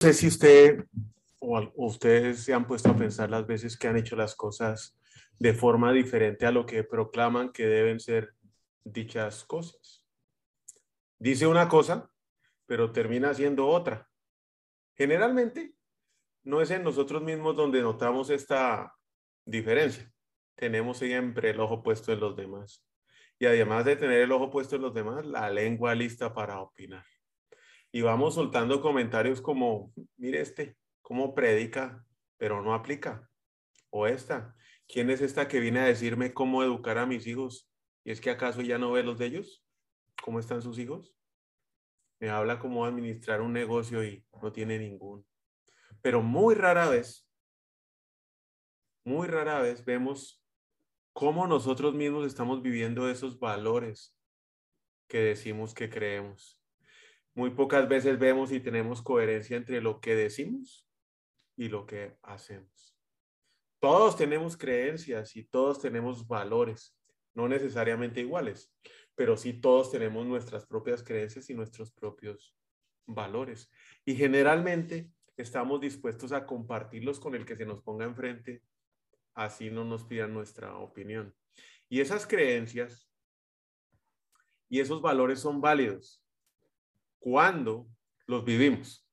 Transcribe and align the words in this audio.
Sé 0.00 0.14
si 0.14 0.28
usted 0.28 0.86
o 1.40 1.72
ustedes 1.76 2.42
se 2.42 2.54
han 2.54 2.66
puesto 2.66 2.90
a 2.90 2.96
pensar 2.96 3.30
las 3.30 3.46
veces 3.46 3.76
que 3.76 3.86
han 3.86 3.98
hecho 3.98 4.16
las 4.16 4.34
cosas 4.34 4.98
de 5.38 5.52
forma 5.52 5.92
diferente 5.92 6.46
a 6.46 6.50
lo 6.50 6.64
que 6.64 6.84
proclaman 6.84 7.52
que 7.52 7.66
deben 7.66 8.00
ser 8.00 8.34
dichas 8.82 9.44
cosas. 9.44 10.06
Dice 11.18 11.46
una 11.46 11.68
cosa, 11.68 12.10
pero 12.64 12.92
termina 12.92 13.34
siendo 13.34 13.68
otra. 13.68 14.08
Generalmente, 14.94 15.74
no 16.44 16.62
es 16.62 16.70
en 16.70 16.82
nosotros 16.82 17.22
mismos 17.22 17.54
donde 17.54 17.82
notamos 17.82 18.30
esta 18.30 18.94
diferencia. 19.44 20.10
Tenemos 20.54 20.98
siempre 20.98 21.50
el 21.50 21.60
ojo 21.60 21.82
puesto 21.82 22.12
en 22.12 22.20
los 22.20 22.36
demás. 22.36 22.86
Y 23.38 23.44
además 23.44 23.84
de 23.84 23.96
tener 23.96 24.22
el 24.22 24.32
ojo 24.32 24.50
puesto 24.50 24.76
en 24.76 24.82
los 24.82 24.94
demás, 24.94 25.26
la 25.26 25.50
lengua 25.50 25.94
lista 25.94 26.32
para 26.32 26.60
opinar 26.60 27.04
y 27.92 28.02
vamos 28.02 28.34
soltando 28.34 28.80
comentarios 28.80 29.40
como, 29.40 29.92
mire 30.16 30.40
este, 30.40 30.76
cómo 31.02 31.34
predica, 31.34 32.04
pero 32.36 32.62
no 32.62 32.74
aplica. 32.74 33.28
O 33.90 34.06
esta, 34.06 34.54
¿quién 34.88 35.10
es 35.10 35.20
esta 35.20 35.48
que 35.48 35.60
viene 35.60 35.80
a 35.80 35.86
decirme 35.86 36.32
cómo 36.32 36.62
educar 36.62 36.98
a 36.98 37.06
mis 37.06 37.26
hijos? 37.26 37.68
¿Y 38.04 38.12
es 38.12 38.20
que 38.20 38.30
acaso 38.30 38.62
ya 38.62 38.78
no 38.78 38.92
ve 38.92 39.02
los 39.02 39.18
de 39.18 39.26
ellos? 39.26 39.64
¿Cómo 40.22 40.38
están 40.38 40.62
sus 40.62 40.78
hijos? 40.78 41.14
Me 42.20 42.30
habla 42.30 42.58
cómo 42.58 42.84
administrar 42.84 43.40
un 43.40 43.52
negocio 43.52 44.04
y 44.04 44.24
no 44.40 44.52
tiene 44.52 44.78
ningún. 44.78 45.26
Pero 46.02 46.22
muy 46.22 46.54
rara 46.54 46.88
vez, 46.88 47.28
muy 49.04 49.26
rara 49.26 49.60
vez 49.60 49.84
vemos 49.84 50.44
cómo 51.12 51.46
nosotros 51.46 51.94
mismos 51.94 52.26
estamos 52.26 52.62
viviendo 52.62 53.08
esos 53.08 53.38
valores 53.38 54.16
que 55.08 55.18
decimos 55.18 55.74
que 55.74 55.90
creemos. 55.90 56.59
Muy 57.34 57.50
pocas 57.50 57.88
veces 57.88 58.18
vemos 58.18 58.52
y 58.52 58.60
tenemos 58.60 59.02
coherencia 59.02 59.56
entre 59.56 59.80
lo 59.80 60.00
que 60.00 60.14
decimos 60.14 60.86
y 61.56 61.68
lo 61.68 61.86
que 61.86 62.16
hacemos. 62.22 62.96
Todos 63.78 64.16
tenemos 64.16 64.56
creencias 64.56 65.36
y 65.36 65.44
todos 65.44 65.80
tenemos 65.80 66.26
valores, 66.26 66.98
no 67.34 67.48
necesariamente 67.48 68.20
iguales, 68.20 68.74
pero 69.14 69.36
sí 69.36 69.54
todos 69.54 69.90
tenemos 69.90 70.26
nuestras 70.26 70.66
propias 70.66 71.02
creencias 71.02 71.48
y 71.50 71.54
nuestros 71.54 71.92
propios 71.92 72.56
valores. 73.06 73.70
Y 74.04 74.16
generalmente 74.16 75.10
estamos 75.36 75.80
dispuestos 75.80 76.32
a 76.32 76.46
compartirlos 76.46 77.20
con 77.20 77.34
el 77.34 77.46
que 77.46 77.56
se 77.56 77.64
nos 77.64 77.80
ponga 77.80 78.04
enfrente, 78.04 78.62
así 79.34 79.70
no 79.70 79.84
nos 79.84 80.04
pidan 80.04 80.34
nuestra 80.34 80.76
opinión. 80.76 81.34
Y 81.88 82.00
esas 82.00 82.26
creencias 82.26 83.10
y 84.68 84.80
esos 84.80 85.00
valores 85.00 85.40
son 85.40 85.60
válidos 85.60 86.22
cuando 87.20 87.86
los 88.26 88.44
vivimos. 88.44 89.06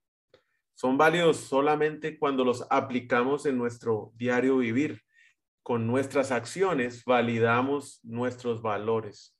Son 0.74 0.98
válidos 0.98 1.38
solamente 1.38 2.18
cuando 2.18 2.44
los 2.44 2.66
aplicamos 2.70 3.46
en 3.46 3.58
nuestro 3.58 4.12
diario 4.16 4.58
vivir. 4.58 5.04
Con 5.62 5.86
nuestras 5.86 6.32
acciones 6.32 7.04
validamos 7.04 8.00
nuestros 8.04 8.62
valores. 8.62 9.38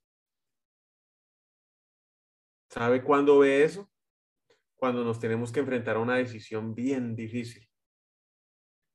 ¿Sabe 2.70 3.02
cuándo 3.02 3.40
ve 3.40 3.64
eso? 3.64 3.90
Cuando 4.76 5.04
nos 5.04 5.20
tenemos 5.20 5.52
que 5.52 5.62
enfrentar 5.62 5.96
a 5.96 6.00
una 6.00 6.18
decisión 6.18 6.76
bien 6.76 7.16
difícil. 7.16 7.68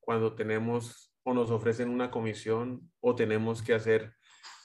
Cuando 0.00 0.34
tenemos 0.34 1.15
o 1.22 1.32
nos 1.32 1.50
ofrecen 1.50 1.88
una 1.88 2.11
comisión 2.11 2.93
o 3.00 3.15
tenemos 3.15 3.62
que 3.62 3.75
hacer 3.75 4.15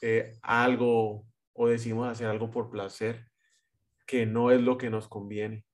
eh, 0.02 0.34
algo 0.42 1.26
o 1.54 1.68
decimos 1.68 2.08
hacer 2.08 2.28
algo 2.28 2.50
por 2.50 2.70
placer 2.70 3.28
que 4.08 4.26
no 4.26 4.50
es 4.50 4.62
lo 4.62 4.78
que 4.78 4.90
nos 4.90 5.08
conviene. 5.08 5.66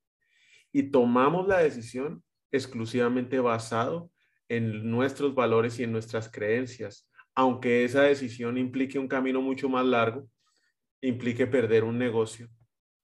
Y 0.74 0.92
tomamos 0.92 1.48
la 1.48 1.60
decisión 1.60 2.24
exclusivamente 2.52 3.40
basado 3.40 4.12
en 4.50 4.90
nuestros 4.90 5.34
valores 5.34 5.80
y 5.80 5.84
en 5.84 5.92
nuestras 5.92 6.30
creencias, 6.30 7.10
aunque 7.36 7.86
esa 7.86 8.02
decisión 8.02 8.58
implique 8.58 9.00
un 9.00 9.08
camino 9.08 9.42
mucho 9.42 9.70
más 9.70 9.86
largo, 9.86 10.28
implique 11.02 11.48
perder 11.48 11.84
un 11.84 11.98
negocio, 11.98 12.50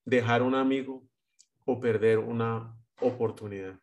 dejar 0.04 0.42
un 0.42 0.56
amigo 0.56 1.08
o 1.66 1.80
perder 1.80 2.18
una 2.18 2.76
oportunidad. 3.00 3.80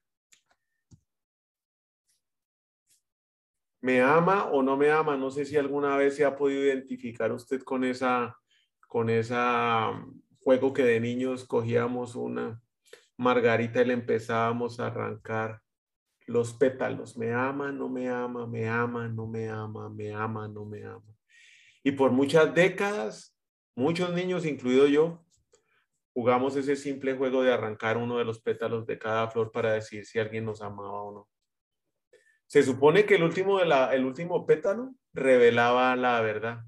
¿Me 3.80 4.00
ama 4.00 4.46
o 4.46 4.62
no 4.62 4.76
me 4.76 4.90
ama? 4.90 5.16
No 5.16 5.30
sé 5.30 5.44
si 5.44 5.56
alguna 5.56 5.96
vez 5.96 6.16
se 6.16 6.24
ha 6.24 6.34
podido 6.34 6.64
identificar 6.64 7.30
usted 7.30 7.62
con 7.62 7.84
esa, 7.84 8.36
con 8.88 9.10
esa 9.10 9.92
juego 10.46 10.72
que 10.72 10.84
de 10.84 11.00
niños 11.00 11.44
cogíamos 11.44 12.14
una 12.14 12.62
margarita 13.16 13.82
y 13.82 13.86
le 13.86 13.94
empezábamos 13.94 14.78
a 14.78 14.86
arrancar 14.86 15.60
los 16.28 16.54
pétalos. 16.54 17.16
Me 17.16 17.32
ama, 17.32 17.72
no 17.72 17.88
me 17.88 18.08
ama, 18.08 18.46
me 18.46 18.68
ama, 18.68 19.08
no 19.08 19.26
me 19.26 19.48
ama, 19.48 19.88
me 19.88 20.14
ama, 20.14 20.46
no 20.46 20.64
me 20.64 20.84
ama. 20.84 21.16
Y 21.82 21.90
por 21.90 22.12
muchas 22.12 22.54
décadas, 22.54 23.36
muchos 23.74 24.14
niños, 24.14 24.46
incluido 24.46 24.86
yo, 24.86 25.26
jugamos 26.14 26.54
ese 26.54 26.76
simple 26.76 27.16
juego 27.16 27.42
de 27.42 27.52
arrancar 27.52 27.96
uno 27.96 28.16
de 28.18 28.24
los 28.24 28.40
pétalos 28.40 28.86
de 28.86 29.00
cada 29.00 29.28
flor 29.28 29.50
para 29.50 29.72
decir 29.72 30.06
si 30.06 30.20
alguien 30.20 30.44
nos 30.44 30.62
amaba 30.62 31.02
o 31.02 31.12
no. 31.12 31.28
Se 32.46 32.62
supone 32.62 33.04
que 33.04 33.16
el 33.16 33.24
último, 33.24 33.58
de 33.58 34.04
último 34.04 34.46
pétalo 34.46 34.94
revelaba 35.12 35.96
la 35.96 36.20
verdad. 36.20 36.60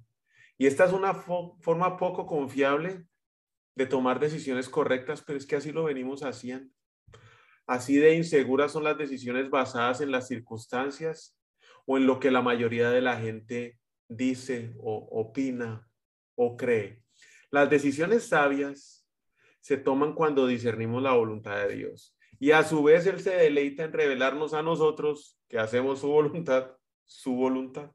Y 0.56 0.66
esta 0.66 0.84
es 0.86 0.92
una 0.92 1.14
forma 1.14 1.96
poco 1.96 2.26
confiable 2.26 3.06
de 3.78 3.86
tomar 3.86 4.18
decisiones 4.18 4.68
correctas, 4.68 5.22
pero 5.24 5.38
es 5.38 5.46
que 5.46 5.54
así 5.54 5.70
lo 5.70 5.84
venimos 5.84 6.24
haciendo. 6.24 6.74
Así 7.64 7.96
de 7.96 8.16
inseguras 8.16 8.72
son 8.72 8.82
las 8.82 8.98
decisiones 8.98 9.50
basadas 9.50 10.00
en 10.00 10.10
las 10.10 10.26
circunstancias 10.26 11.38
o 11.86 11.96
en 11.96 12.04
lo 12.04 12.18
que 12.18 12.32
la 12.32 12.42
mayoría 12.42 12.90
de 12.90 13.00
la 13.00 13.20
gente 13.20 13.78
dice 14.08 14.74
o 14.80 15.08
opina 15.12 15.88
o 16.34 16.56
cree. 16.56 17.04
Las 17.52 17.70
decisiones 17.70 18.26
sabias 18.26 19.08
se 19.60 19.76
toman 19.76 20.14
cuando 20.14 20.48
discernimos 20.48 21.00
la 21.00 21.12
voluntad 21.12 21.64
de 21.68 21.76
Dios. 21.76 22.16
Y 22.40 22.50
a 22.50 22.64
su 22.64 22.82
vez 22.82 23.06
Él 23.06 23.20
se 23.20 23.36
deleita 23.36 23.84
en 23.84 23.92
revelarnos 23.92 24.54
a 24.54 24.62
nosotros 24.62 25.38
que 25.48 25.60
hacemos 25.60 26.00
su 26.00 26.08
voluntad, 26.08 26.72
su 27.04 27.32
voluntad. 27.32 27.92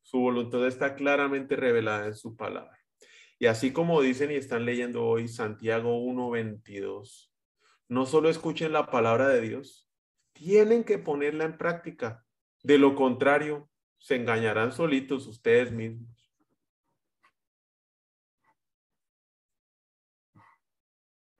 Su 0.00 0.20
voluntad 0.20 0.66
está 0.66 0.94
claramente 0.94 1.54
revelada 1.54 2.06
en 2.06 2.16
su 2.16 2.34
palabra. 2.34 2.83
Y 3.44 3.46
así 3.46 3.74
como 3.74 4.00
dicen 4.00 4.30
y 4.30 4.36
están 4.36 4.64
leyendo 4.64 5.04
hoy 5.04 5.28
Santiago 5.28 6.00
1.22, 6.00 7.30
no 7.88 8.06
solo 8.06 8.30
escuchen 8.30 8.72
la 8.72 8.86
palabra 8.86 9.28
de 9.28 9.42
Dios, 9.42 9.86
tienen 10.32 10.82
que 10.82 10.96
ponerla 10.96 11.44
en 11.44 11.58
práctica. 11.58 12.24
De 12.62 12.78
lo 12.78 12.94
contrario, 12.94 13.68
se 13.98 14.16
engañarán 14.16 14.72
solitos 14.72 15.26
ustedes 15.26 15.72
mismos. 15.72 16.32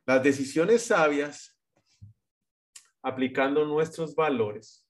Las 0.04 0.22
decisiones 0.22 0.82
sabias, 0.82 1.58
aplicando 3.00 3.64
nuestros 3.64 4.14
valores, 4.14 4.86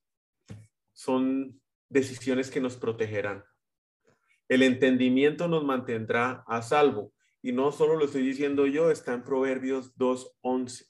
son 0.93 1.63
decisiones 1.89 2.51
que 2.51 2.61
nos 2.61 2.77
protegerán. 2.77 3.45
El 4.49 4.63
entendimiento 4.63 5.49
nos 5.49 5.65
mantendrá 5.65 6.45
a 6.47 6.63
salvo. 6.63 7.13
Y 7.43 7.53
no 7.53 7.73
solo 7.73 7.97
lo 7.97 8.07
estoy 8.07 8.23
diciendo 8.23 8.67
yo, 8.67 8.91
está 8.91 9.15
en 9.15 9.23
Proverbios 9.23 9.97
2.11. 9.97 10.87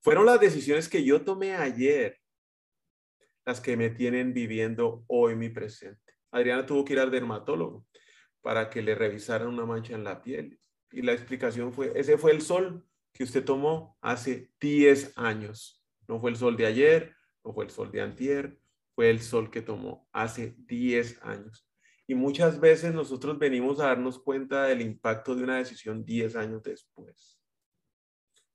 Fueron 0.00 0.26
las 0.26 0.40
decisiones 0.40 0.88
que 0.88 1.04
yo 1.04 1.22
tomé 1.22 1.54
ayer 1.54 2.18
las 3.44 3.60
que 3.60 3.76
me 3.76 3.90
tienen 3.90 4.32
viviendo 4.32 5.04
hoy 5.06 5.36
mi 5.36 5.48
presente. 5.48 6.14
Adriana 6.30 6.66
tuvo 6.66 6.84
que 6.84 6.94
ir 6.94 7.00
al 7.00 7.10
dermatólogo 7.10 7.86
para 8.40 8.70
que 8.70 8.82
le 8.82 8.94
revisaran 8.94 9.48
una 9.48 9.66
mancha 9.66 9.94
en 9.94 10.04
la 10.04 10.22
piel. 10.22 10.58
Y 10.92 11.02
la 11.02 11.12
explicación 11.12 11.72
fue, 11.72 11.92
ese 11.94 12.18
fue 12.18 12.32
el 12.32 12.40
sol 12.40 12.86
que 13.12 13.24
usted 13.24 13.44
tomó 13.44 13.96
hace 14.00 14.50
10 14.60 15.16
años. 15.16 15.82
No 16.08 16.20
fue 16.20 16.30
el 16.30 16.36
sol 16.36 16.56
de 16.56 16.66
ayer, 16.66 17.14
no 17.44 17.52
fue 17.52 17.64
el 17.64 17.70
sol 17.70 17.90
de 17.90 18.00
antier, 18.00 18.58
fue 18.94 19.10
el 19.10 19.20
sol 19.20 19.50
que 19.50 19.62
tomó 19.62 20.08
hace 20.12 20.54
10 20.58 21.22
años. 21.22 21.68
Y 22.06 22.14
muchas 22.14 22.60
veces 22.60 22.92
nosotros 22.92 23.38
venimos 23.38 23.80
a 23.80 23.86
darnos 23.86 24.18
cuenta 24.18 24.64
del 24.64 24.82
impacto 24.82 25.34
de 25.34 25.44
una 25.44 25.56
decisión 25.56 26.04
10 26.04 26.36
años 26.36 26.62
después. 26.62 27.40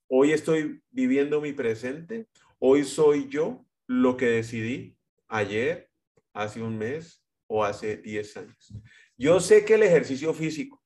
Hoy 0.08 0.32
estoy 0.32 0.82
viviendo 0.90 1.42
mi 1.42 1.54
presente. 1.54 2.28
Hoy 2.60 2.84
soy 2.84 3.28
yo 3.30 3.66
lo 3.88 4.18
que 4.18 4.28
decidí 4.28 4.96
ayer, 5.28 5.90
hace 6.34 6.62
un 6.62 6.78
mes 6.78 7.24
o 7.48 7.64
hace 7.64 7.98
10 7.98 8.38
años. 8.38 8.74
Yo 9.18 9.40
sé 9.40 9.66
que 9.66 9.76
el 9.76 9.84
ejercicio 9.84 10.34
físico 10.34 10.82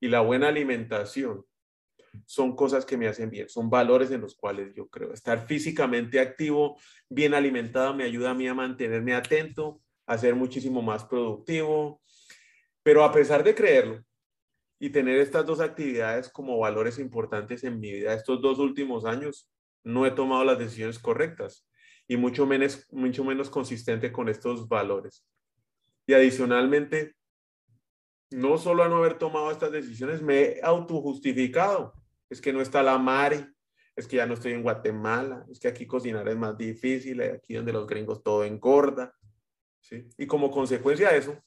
y 0.00 0.08
la 0.08 0.20
buena 0.20 0.48
alimentación 0.48 1.44
son 2.26 2.54
cosas 2.56 2.84
que 2.84 2.96
me 2.96 3.08
hacen 3.08 3.30
bien, 3.30 3.48
son 3.48 3.70
valores 3.70 4.10
en 4.10 4.20
los 4.20 4.34
cuales 4.34 4.74
yo 4.74 4.88
creo. 4.88 5.12
Estar 5.12 5.46
físicamente 5.46 6.20
activo, 6.20 6.78
bien 7.08 7.34
alimentado, 7.34 7.94
me 7.94 8.04
ayuda 8.04 8.30
a 8.30 8.34
mí 8.34 8.46
a 8.48 8.54
mantenerme 8.54 9.14
atento, 9.14 9.80
a 10.08 10.18
ser 10.18 10.34
muchísimo 10.34 10.82
más 10.82 11.04
productivo. 11.04 12.00
Pero 12.82 13.04
a 13.04 13.12
pesar 13.12 13.44
de 13.44 13.54
creerlo 13.54 14.02
y 14.80 14.90
tener 14.90 15.18
estas 15.18 15.44
dos 15.46 15.60
actividades 15.60 16.28
como 16.30 16.58
valores 16.58 16.98
importantes 16.98 17.62
en 17.62 17.78
mi 17.78 17.92
vida, 17.92 18.14
estos 18.14 18.40
dos 18.40 18.58
últimos 18.58 19.04
años, 19.04 19.50
no 19.84 20.06
he 20.06 20.10
tomado 20.10 20.44
las 20.44 20.58
decisiones 20.58 20.98
correctas 20.98 21.68
y 22.08 22.16
mucho 22.16 22.46
menos, 22.46 22.86
mucho 22.90 23.22
menos 23.22 23.50
consistente 23.50 24.10
con 24.10 24.28
estos 24.28 24.66
valores. 24.66 25.26
Y 26.06 26.14
adicionalmente, 26.14 27.14
no 28.30 28.56
solo 28.56 28.82
a 28.82 28.88
no 28.88 28.96
haber 28.96 29.18
tomado 29.18 29.50
estas 29.50 29.72
decisiones, 29.72 30.22
me 30.22 30.40
he 30.40 30.60
autojustificado. 30.62 31.92
Es 32.30 32.40
que 32.40 32.52
no 32.52 32.62
está 32.62 32.82
la 32.82 32.96
Mari, 32.98 33.46
es 33.94 34.06
que 34.06 34.16
ya 34.16 34.26
no 34.26 34.34
estoy 34.34 34.52
en 34.52 34.62
Guatemala, 34.62 35.44
es 35.50 35.58
que 35.58 35.68
aquí 35.68 35.86
cocinar 35.86 36.28
es 36.28 36.36
más 36.36 36.56
difícil, 36.56 37.20
aquí 37.20 37.54
donde 37.54 37.72
los 37.72 37.86
gringos 37.86 38.22
todo 38.22 38.44
engorda. 38.44 39.14
¿Sí? 39.80 40.08
Y 40.16 40.26
como 40.26 40.50
consecuencia 40.50 41.10
de 41.10 41.18
eso, 41.18 41.42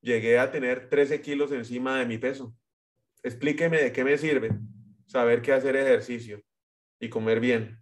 llegué 0.00 0.38
a 0.38 0.50
tener 0.50 0.88
13 0.88 1.20
kilos 1.20 1.52
encima 1.52 1.98
de 1.98 2.06
mi 2.06 2.18
peso. 2.18 2.54
Explíqueme 3.22 3.78
de 3.82 3.92
qué 3.92 4.04
me 4.04 4.16
sirve 4.18 4.50
saber 5.06 5.40
qué 5.40 5.52
hacer 5.52 5.76
ejercicio 5.76 6.42
y 7.00 7.08
comer 7.08 7.40
bien. 7.40 7.78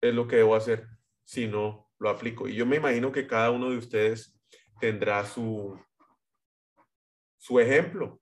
Es 0.00 0.14
lo 0.14 0.26
que 0.26 0.36
debo 0.36 0.54
hacer 0.54 0.86
si 1.24 1.46
no 1.46 1.90
lo 1.98 2.10
aplico. 2.10 2.48
Y 2.48 2.54
yo 2.54 2.66
me 2.66 2.76
imagino 2.76 3.12
que 3.12 3.26
cada 3.26 3.50
uno 3.50 3.70
de 3.70 3.76
ustedes 3.76 4.34
tendrá 4.80 5.24
su, 5.24 5.78
su 7.36 7.60
ejemplo. 7.60 8.20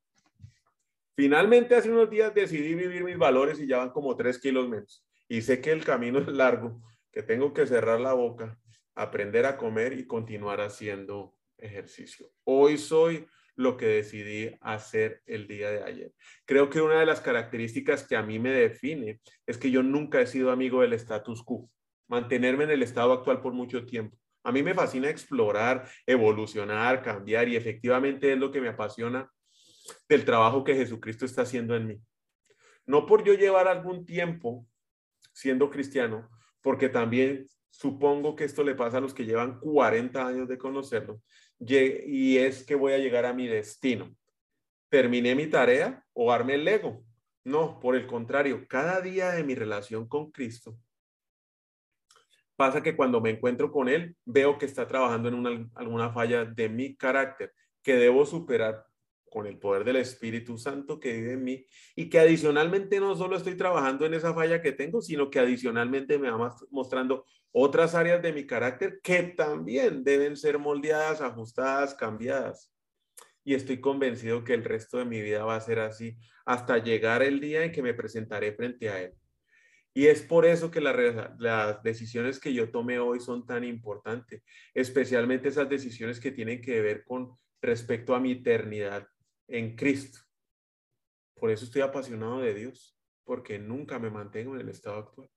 Finalmente, 1.16 1.75
hace 1.75 1.90
unos 1.90 2.10
días 2.10 2.34
decidí 2.34 2.75
vivir 2.75 3.02
mis 3.02 3.19
valores 3.19 3.58
y 3.58 3.66
ya 3.66 3.78
van 3.78 3.90
como 3.90 4.16
tres 4.16 4.38
kilos 4.38 4.69
menos. 4.69 5.05
Y 5.28 5.43
sé 5.43 5.60
que 5.60 5.72
el 5.72 5.84
camino 5.84 6.19
es 6.19 6.28
largo, 6.28 6.81
que 7.10 7.22
tengo 7.22 7.52
que 7.52 7.66
cerrar 7.66 8.00
la 8.00 8.12
boca, 8.12 8.58
aprender 8.99 9.47
a 9.47 9.56
comer 9.56 9.93
y 9.93 10.06
continuar 10.06 10.61
haciendo 10.61 11.35
ejercicio. 11.56 12.33
Hoy 12.45 12.77
soy 12.79 13.27
lo 13.55 13.77
que 13.77 13.87
decidí 13.87 14.56
hacer 14.61 15.23
el 15.25 15.47
día 15.47 15.71
de 15.71 15.85
ayer. 15.85 16.12
Creo 16.45 16.69
que 16.69 16.81
una 16.81 16.99
de 16.99 17.06
las 17.06 17.21
características 17.21 18.06
que 18.06 18.17
a 18.17 18.23
mí 18.23 18.41
me 18.41 18.50
define 18.50 19.21
es 19.47 19.56
que 19.56 19.71
yo 19.71 19.85
nunca 19.85 20.21
he 20.21 20.27
sido 20.27 20.50
amigo 20.50 20.83
del 20.83 20.95
status 20.95 21.45
quo, 21.45 21.71
mantenerme 22.09 22.65
en 22.65 22.71
el 22.71 22.83
estado 22.83 23.12
actual 23.12 23.41
por 23.41 23.53
mucho 23.53 23.87
tiempo. 23.87 24.19
A 24.43 24.50
mí 24.50 24.65
me 24.65 24.75
fascina 24.75 25.09
explorar, 25.09 25.89
evolucionar, 26.05 27.01
cambiar 27.03 27.49
y 27.49 27.56
efectivamente 27.56 28.33
es 28.33 28.39
lo 28.39 28.51
que 28.51 28.61
me 28.61 28.69
apasiona 28.69 29.31
del 30.09 30.25
trabajo 30.25 30.65
que 30.65 30.75
Jesucristo 30.75 31.25
está 31.25 31.43
haciendo 31.43 31.77
en 31.77 31.87
mí. 31.87 32.01
No 32.85 33.06
por 33.06 33.23
yo 33.23 33.35
llevar 33.35 33.69
algún 33.69 34.05
tiempo 34.05 34.67
siendo 35.33 35.71
cristiano, 35.71 36.29
porque 36.62 36.89
también 36.89 37.47
supongo 37.70 38.35
que 38.35 38.44
esto 38.44 38.65
le 38.65 38.75
pasa 38.75 38.99
a 38.99 39.00
los 39.00 39.15
que 39.15 39.25
llevan 39.25 39.61
40 39.61 40.26
años 40.26 40.49
de 40.49 40.59
conocerlo, 40.59 41.23
y 41.61 42.38
es 42.38 42.65
que 42.65 42.75
voy 42.75 42.93
a 42.93 42.99
llegar 42.99 43.25
a 43.26 43.32
mi 43.32 43.47
destino. 43.47 44.15
¿Terminé 44.88 45.35
mi 45.35 45.47
tarea 45.47 46.05
o 46.15 46.32
armé 46.32 46.55
el 46.55 46.67
ego? 46.67 47.05
No, 47.44 47.79
por 47.81 47.97
el 47.97 48.06
contrario, 48.06 48.67
cada 48.69 49.00
día 49.00 49.31
de 49.31 49.44
mi 49.44 49.55
relación 49.55 50.09
con 50.09 50.31
Cristo 50.31 50.79
pasa 52.56 52.82
que 52.82 52.97
cuando 52.97 53.20
me 53.20 53.31
encuentro 53.31 53.70
con 53.70 53.88
Él, 53.88 54.17
veo 54.25 54.59
que 54.59 54.67
está 54.67 54.87
trabajando 54.87 55.29
en 55.29 55.70
alguna 55.75 56.11
falla 56.11 56.44
de 56.44 56.69
mi 56.69 56.97
carácter 56.97 57.53
que 57.82 57.94
debo 57.94 58.26
superar 58.26 58.85
con 59.31 59.47
el 59.47 59.59
poder 59.59 59.85
del 59.85 59.97
Espíritu 59.97 60.59
Santo 60.59 60.99
que 60.99 61.12
vive 61.12 61.32
en 61.35 61.44
mí 61.44 61.67
y 61.94 62.09
que 62.09 62.19
adicionalmente 62.19 62.99
no 62.99 63.15
solo 63.15 63.37
estoy 63.37 63.56
trabajando 63.56 64.06
en 64.06 64.15
esa 64.15 64.35
falla 64.35 64.61
que 64.61 64.73
tengo, 64.73 65.00
sino 65.00 65.31
que 65.31 65.38
adicionalmente 65.38 66.19
me 66.19 66.31
va 66.31 66.56
mostrando 66.70 67.25
otras 67.53 67.95
áreas 67.95 68.23
de 68.23 68.33
mi 68.33 68.47
carácter 68.47 69.00
que 69.03 69.23
también 69.23 70.05
deben 70.05 70.37
ser 70.37 70.59
moldeadas, 70.59 71.21
ajustadas, 71.21 71.95
cambiadas. 71.95 72.73
Y 73.45 73.55
estoy 73.55 73.81
convencido 73.81 74.45
que 74.45 74.55
el 74.55 74.65
resto 74.65 74.99
de 74.99 75.05
mi 75.05 75.23
vida 75.23 75.45
va 75.45 75.56
a 75.56 75.61
ser 75.61 75.79
así 75.79 76.19
hasta 76.45 76.79
llegar 76.79 77.23
el 77.23 77.41
día 77.41 77.65
en 77.65 77.73
que 77.73 77.83
me 77.83 77.95
presentaré 77.95 78.53
frente 78.53 78.91
a 78.91 79.03
Él. 79.03 79.15
Y 79.95 80.06
es 80.06 80.23
por 80.23 80.47
eso 80.47 80.71
que 80.71 80.81
las 80.81 81.83
decisiones 81.83 82.39
que 82.39 82.53
yo 82.53 82.71
tomé 82.71 82.99
hoy 82.99 83.21
son 83.21 83.47
tan 83.47 83.65
importantes, 83.65 84.43
especialmente 84.75 85.49
esas 85.49 85.69
decisiones 85.69 86.21
que 86.21 86.31
tienen 86.31 86.61
que 86.61 86.81
ver 86.81 87.05
con 87.05 87.37
respecto 87.61 88.15
a 88.15 88.21
mi 88.21 88.33
eternidad 88.33 89.09
en 89.49 89.75
Cristo. 89.75 90.21
Por 91.35 91.51
eso 91.51 91.65
estoy 91.65 91.83
apasionado 91.83 92.41
de 92.41 92.55
Dios, 92.55 92.97
porque 93.25 93.59
nunca 93.59 93.99
me 93.99 94.11
mantengo 94.11 94.55
en 94.55 94.61
el 94.61 94.69
estado 94.69 94.99
actual. 94.99 95.29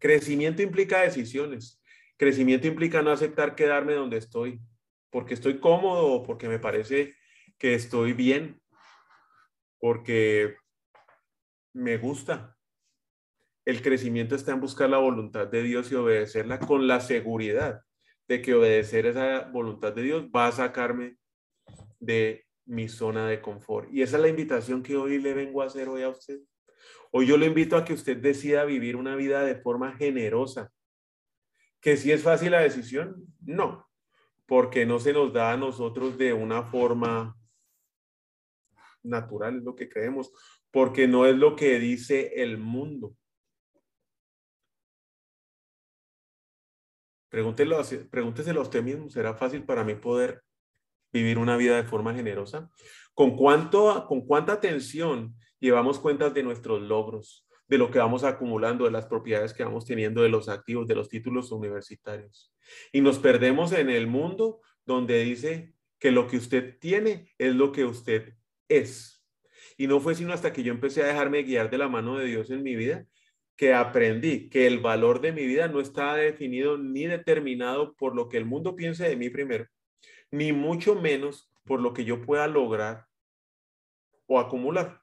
Crecimiento 0.00 0.62
implica 0.62 1.02
decisiones. 1.02 1.80
Crecimiento 2.16 2.66
implica 2.66 3.02
no 3.02 3.10
aceptar 3.10 3.54
quedarme 3.54 3.94
donde 3.94 4.16
estoy, 4.16 4.60
porque 5.10 5.34
estoy 5.34 5.60
cómodo 5.60 6.06
o 6.06 6.22
porque 6.22 6.48
me 6.48 6.58
parece 6.58 7.14
que 7.58 7.74
estoy 7.74 8.14
bien, 8.14 8.60
porque 9.78 10.56
me 11.72 11.98
gusta. 11.98 12.56
El 13.64 13.82
crecimiento 13.82 14.34
está 14.34 14.52
en 14.52 14.60
buscar 14.60 14.90
la 14.90 14.98
voluntad 14.98 15.46
de 15.46 15.62
Dios 15.62 15.92
y 15.92 15.94
obedecerla 15.94 16.58
con 16.58 16.88
la 16.88 17.00
seguridad 17.00 17.82
de 18.26 18.40
que 18.40 18.54
obedecer 18.54 19.06
esa 19.06 19.50
voluntad 19.52 19.92
de 19.92 20.02
Dios 20.02 20.24
va 20.34 20.46
a 20.46 20.52
sacarme 20.52 21.18
de 21.98 22.46
mi 22.64 22.88
zona 22.88 23.26
de 23.28 23.40
confort. 23.40 23.92
Y 23.92 24.02
esa 24.02 24.16
es 24.16 24.22
la 24.22 24.28
invitación 24.28 24.82
que 24.82 24.96
hoy 24.96 25.18
le 25.18 25.34
vengo 25.34 25.60
a 25.60 25.66
hacer 25.66 25.88
hoy 25.88 26.02
a 26.02 26.08
usted. 26.08 26.38
Hoy 27.12 27.26
yo 27.26 27.36
le 27.36 27.46
invito 27.46 27.76
a 27.76 27.84
que 27.84 27.92
usted 27.92 28.16
decida 28.16 28.64
vivir 28.64 28.96
una 28.96 29.16
vida 29.16 29.42
de 29.42 29.56
forma 29.56 29.96
generosa. 29.96 30.72
¿Que 31.80 31.96
si 31.96 32.12
es 32.12 32.22
fácil 32.22 32.52
la 32.52 32.60
decisión? 32.60 33.26
No, 33.40 33.88
porque 34.46 34.86
no 34.86 34.98
se 34.98 35.12
nos 35.12 35.32
da 35.32 35.52
a 35.52 35.56
nosotros 35.56 36.18
de 36.18 36.32
una 36.32 36.62
forma 36.64 37.36
natural, 39.02 39.58
es 39.58 39.62
lo 39.62 39.74
que 39.74 39.88
creemos, 39.88 40.32
porque 40.70 41.08
no 41.08 41.26
es 41.26 41.36
lo 41.36 41.56
que 41.56 41.78
dice 41.78 42.42
el 42.42 42.58
mundo. 42.58 43.16
Pregúntelo, 47.28 47.80
pregúnteselo 48.10 48.60
a 48.60 48.64
usted 48.64 48.82
mismo, 48.82 49.08
¿será 49.08 49.34
fácil 49.34 49.64
para 49.64 49.84
mí 49.84 49.94
poder 49.94 50.42
vivir 51.12 51.38
una 51.38 51.56
vida 51.56 51.76
de 51.76 51.84
forma 51.84 52.12
generosa? 52.12 52.68
¿Con, 53.14 53.36
cuánto, 53.36 54.04
con 54.06 54.26
cuánta 54.26 54.52
atención 54.54 55.36
llevamos 55.60 55.98
cuentas 55.98 56.34
de 56.34 56.42
nuestros 56.42 56.82
logros, 56.82 57.46
de 57.68 57.78
lo 57.78 57.90
que 57.90 57.98
vamos 57.98 58.24
acumulando, 58.24 58.84
de 58.84 58.90
las 58.90 59.06
propiedades 59.06 59.54
que 59.54 59.62
vamos 59.62 59.84
teniendo, 59.84 60.22
de 60.22 60.28
los 60.28 60.48
activos, 60.48 60.88
de 60.88 60.96
los 60.96 61.08
títulos 61.08 61.52
universitarios? 61.52 62.52
Y 62.92 63.00
nos 63.00 63.18
perdemos 63.18 63.72
en 63.72 63.90
el 63.90 64.06
mundo 64.06 64.60
donde 64.84 65.22
dice 65.22 65.74
que 65.98 66.10
lo 66.10 66.26
que 66.26 66.38
usted 66.38 66.78
tiene 66.80 67.30
es 67.38 67.54
lo 67.54 67.70
que 67.70 67.84
usted 67.84 68.34
es. 68.68 69.24
Y 69.76 69.86
no 69.86 70.00
fue 70.00 70.14
sino 70.14 70.32
hasta 70.32 70.52
que 70.52 70.62
yo 70.62 70.72
empecé 70.72 71.02
a 71.02 71.06
dejarme 71.06 71.42
guiar 71.42 71.70
de 71.70 71.78
la 71.78 71.88
mano 71.88 72.18
de 72.18 72.26
Dios 72.26 72.50
en 72.50 72.62
mi 72.62 72.74
vida 72.74 73.06
que 73.60 73.74
aprendí 73.74 74.48
que 74.48 74.66
el 74.66 74.78
valor 74.78 75.20
de 75.20 75.32
mi 75.32 75.44
vida 75.44 75.68
no 75.68 75.80
está 75.80 76.14
definido 76.14 76.78
ni 76.78 77.04
determinado 77.04 77.94
por 77.94 78.16
lo 78.16 78.26
que 78.26 78.38
el 78.38 78.46
mundo 78.46 78.74
piense 78.74 79.06
de 79.06 79.16
mí 79.16 79.28
primero, 79.28 79.66
ni 80.30 80.50
mucho 80.54 80.94
menos 80.94 81.52
por 81.66 81.78
lo 81.78 81.92
que 81.92 82.06
yo 82.06 82.22
pueda 82.22 82.46
lograr 82.46 83.04
o 84.26 84.40
acumular. 84.40 85.02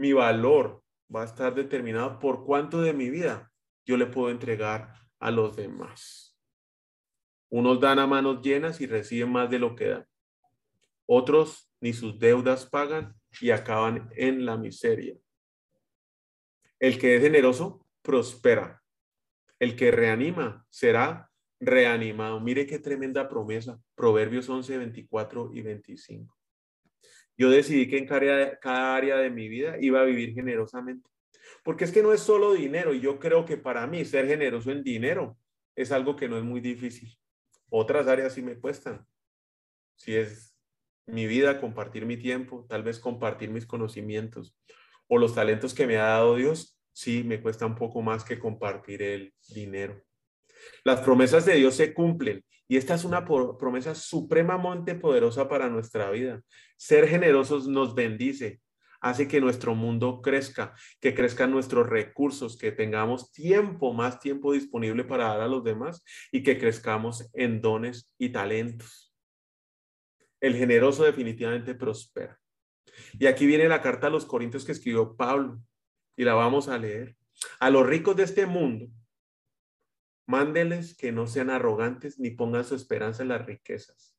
Mi 0.00 0.14
valor 0.14 0.82
va 1.14 1.20
a 1.20 1.26
estar 1.26 1.54
determinado 1.54 2.18
por 2.18 2.46
cuánto 2.46 2.80
de 2.80 2.94
mi 2.94 3.10
vida 3.10 3.52
yo 3.84 3.98
le 3.98 4.06
puedo 4.06 4.30
entregar 4.30 4.94
a 5.18 5.30
los 5.30 5.56
demás. 5.56 6.38
Unos 7.50 7.80
dan 7.80 7.98
a 7.98 8.06
manos 8.06 8.40
llenas 8.40 8.80
y 8.80 8.86
reciben 8.86 9.30
más 9.30 9.50
de 9.50 9.58
lo 9.58 9.76
que 9.76 9.88
dan. 9.88 10.06
Otros 11.04 11.70
ni 11.82 11.92
sus 11.92 12.18
deudas 12.18 12.64
pagan 12.64 13.14
y 13.42 13.50
acaban 13.50 14.08
en 14.16 14.46
la 14.46 14.56
miseria. 14.56 15.18
El 16.78 16.98
que 16.98 17.16
es 17.16 17.22
generoso 17.22 17.86
prospera. 18.00 18.82
El 19.58 19.76
que 19.76 19.90
reanima 19.90 20.64
será 20.70 21.30
reanimado. 21.60 22.40
Mire 22.40 22.66
qué 22.66 22.78
tremenda 22.78 23.28
promesa. 23.28 23.78
Proverbios 23.94 24.48
11, 24.48 24.78
24 24.78 25.50
y 25.52 25.60
25. 25.60 26.39
Yo 27.40 27.48
decidí 27.48 27.88
que 27.88 27.98
en 27.98 28.06
cada 28.06 28.94
área 28.94 29.16
de 29.16 29.30
mi 29.30 29.48
vida 29.48 29.76
iba 29.80 30.00
a 30.00 30.04
vivir 30.04 30.34
generosamente. 30.34 31.08
Porque 31.64 31.84
es 31.84 31.92
que 31.92 32.02
no 32.02 32.12
es 32.12 32.20
solo 32.20 32.52
dinero. 32.52 32.92
Y 32.92 33.00
yo 33.00 33.18
creo 33.18 33.46
que 33.46 33.56
para 33.56 33.86
mí 33.86 34.04
ser 34.04 34.26
generoso 34.26 34.70
en 34.70 34.82
dinero 34.82 35.38
es 35.74 35.90
algo 35.90 36.16
que 36.16 36.28
no 36.28 36.36
es 36.36 36.44
muy 36.44 36.60
difícil. 36.60 37.16
Otras 37.70 38.06
áreas 38.08 38.34
sí 38.34 38.42
me 38.42 38.58
cuestan. 38.58 39.06
Si 39.96 40.14
es 40.14 40.54
mi 41.06 41.26
vida, 41.26 41.60
compartir 41.60 42.04
mi 42.04 42.18
tiempo, 42.18 42.66
tal 42.68 42.82
vez 42.82 42.98
compartir 42.98 43.50
mis 43.50 43.64
conocimientos 43.64 44.54
o 45.08 45.16
los 45.16 45.34
talentos 45.34 45.72
que 45.72 45.86
me 45.86 45.96
ha 45.96 46.04
dado 46.04 46.36
Dios, 46.36 46.80
Sí, 46.92 47.22
me 47.24 47.40
cuesta 47.40 47.66
un 47.66 47.76
poco 47.76 48.02
más 48.02 48.24
que 48.24 48.38
compartir 48.38 49.02
el 49.02 49.32
dinero. 49.48 50.02
Las 50.84 51.00
promesas 51.00 51.46
de 51.46 51.54
Dios 51.54 51.74
se 51.74 51.94
cumplen 51.94 52.44
y 52.70 52.76
esta 52.76 52.94
es 52.94 53.04
una 53.04 53.24
promesa 53.24 53.96
supremamente 53.96 54.94
poderosa 54.94 55.48
para 55.48 55.68
nuestra 55.68 56.08
vida. 56.12 56.40
Ser 56.76 57.08
generosos 57.08 57.66
nos 57.66 57.96
bendice, 57.96 58.60
hace 59.00 59.26
que 59.26 59.40
nuestro 59.40 59.74
mundo 59.74 60.22
crezca, 60.22 60.76
que 61.00 61.12
crezcan 61.12 61.50
nuestros 61.50 61.88
recursos, 61.88 62.56
que 62.56 62.70
tengamos 62.70 63.32
tiempo, 63.32 63.92
más 63.92 64.20
tiempo 64.20 64.52
disponible 64.52 65.02
para 65.02 65.24
dar 65.24 65.40
a 65.40 65.48
los 65.48 65.64
demás 65.64 66.04
y 66.30 66.44
que 66.44 66.60
crezcamos 66.60 67.28
en 67.32 67.60
dones 67.60 68.14
y 68.18 68.28
talentos. 68.28 69.12
El 70.40 70.54
generoso 70.54 71.02
definitivamente 71.02 71.74
prospera. 71.74 72.38
Y 73.18 73.26
aquí 73.26 73.46
viene 73.46 73.66
la 73.66 73.82
carta 73.82 74.06
a 74.06 74.10
los 74.10 74.26
Corintios 74.26 74.64
que 74.64 74.70
escribió 74.70 75.16
Pablo 75.16 75.60
y 76.16 76.22
la 76.22 76.34
vamos 76.34 76.68
a 76.68 76.78
leer. 76.78 77.16
A 77.58 77.68
los 77.68 77.84
ricos 77.84 78.14
de 78.14 78.22
este 78.22 78.46
mundo, 78.46 78.86
mándeles 80.30 80.94
que 80.94 81.10
no 81.10 81.26
sean 81.26 81.50
arrogantes 81.50 82.20
ni 82.20 82.30
pongan 82.30 82.64
su 82.64 82.76
esperanza 82.76 83.22
en 83.22 83.28
las 83.28 83.44
riquezas, 83.44 84.16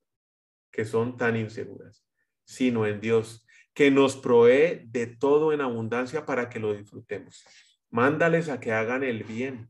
que 0.70 0.84
son 0.84 1.15
tan 1.15 1.38
inseguras, 1.38 2.06
sino 2.44 2.86
en 2.86 3.00
Dios, 3.00 3.48
que 3.74 3.89
nos 3.89 4.18
provee 4.18 4.82
de 4.88 5.08
todo 5.08 5.53
en 5.53 5.62
abundancia 5.62 6.25
para 6.25 6.50
que 6.50 6.60
lo 6.60 6.74
disfrutemos. 6.74 7.46
Mándales 7.89 8.50
a 8.50 8.60
que 8.60 8.74
hagan 8.74 9.03
el 9.03 9.24
bien, 9.24 9.70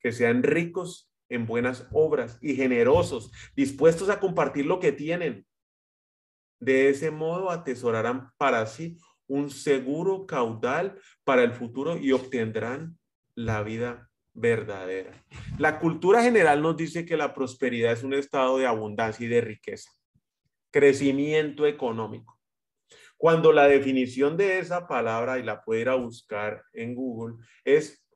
que 0.00 0.10
sean 0.10 0.42
ricos 0.42 1.12
en 1.28 1.46
buenas 1.46 1.86
obras 1.92 2.38
y 2.40 2.56
generosos, 2.56 3.30
dispuestos 3.54 4.08
a 4.08 4.18
compartir 4.18 4.66
lo 4.66 4.80
que 4.80 4.90
tienen. 4.90 5.46
De 6.58 6.88
ese 6.88 7.12
modo 7.12 7.50
atesorarán 7.50 8.32
para 8.38 8.66
sí 8.66 8.98
un 9.28 9.50
seguro 9.50 10.26
caudal 10.26 10.98
para 11.22 11.44
el 11.44 11.52
futuro 11.52 11.96
y 11.96 12.10
obtendrán 12.10 12.98
la 13.36 13.62
vida 13.62 14.08
verdadera. 14.38 15.12
La 15.58 15.78
cultura 15.78 16.22
general 16.22 16.62
nos 16.62 16.76
dice 16.76 17.04
que 17.04 17.16
la 17.16 17.34
prosperidad 17.34 17.92
es 17.92 18.04
un 18.04 18.14
estado 18.14 18.58
de 18.58 18.66
abundancia 18.66 19.26
y 19.26 19.28
de 19.28 19.40
riqueza, 19.40 19.90
crecimiento 20.70 21.66
económico. 21.66 22.38
Cuando 23.16 23.52
la 23.52 23.66
definición 23.66 24.36
de 24.36 24.60
esa 24.60 24.86
palabra, 24.86 25.38
y 25.38 25.42
la 25.42 25.64
puede 25.64 25.80
ir 25.80 25.88
a 25.88 25.96
buscar 25.96 26.62
en 26.72 26.94
Google, 26.94 27.44
es 27.64 28.06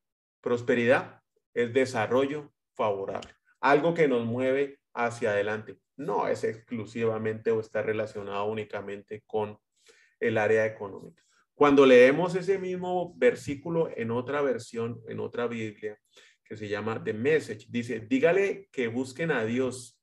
prosperidad, 0.40 1.20
es 1.54 1.72
desarrollo 1.72 2.52
favorable, 2.74 3.32
algo 3.60 3.94
que 3.94 4.06
nos 4.06 4.24
mueve 4.24 4.78
hacia 4.94 5.30
adelante. 5.30 5.78
No 5.96 6.28
es 6.28 6.44
exclusivamente 6.44 7.50
o 7.50 7.60
está 7.60 7.82
relacionado 7.82 8.44
únicamente 8.44 9.24
con 9.26 9.58
el 10.20 10.38
área 10.38 10.66
económica. 10.66 11.22
Cuando 11.62 11.86
leemos 11.86 12.34
ese 12.34 12.58
mismo 12.58 13.14
versículo 13.16 13.88
en 13.96 14.10
otra 14.10 14.42
versión, 14.42 15.00
en 15.06 15.20
otra 15.20 15.46
Biblia, 15.46 15.96
que 16.42 16.56
se 16.56 16.68
llama 16.68 17.04
The 17.04 17.12
Message, 17.12 17.68
dice, 17.70 18.00
dígale 18.00 18.68
que 18.72 18.88
busquen 18.88 19.30
a 19.30 19.44
Dios 19.44 19.96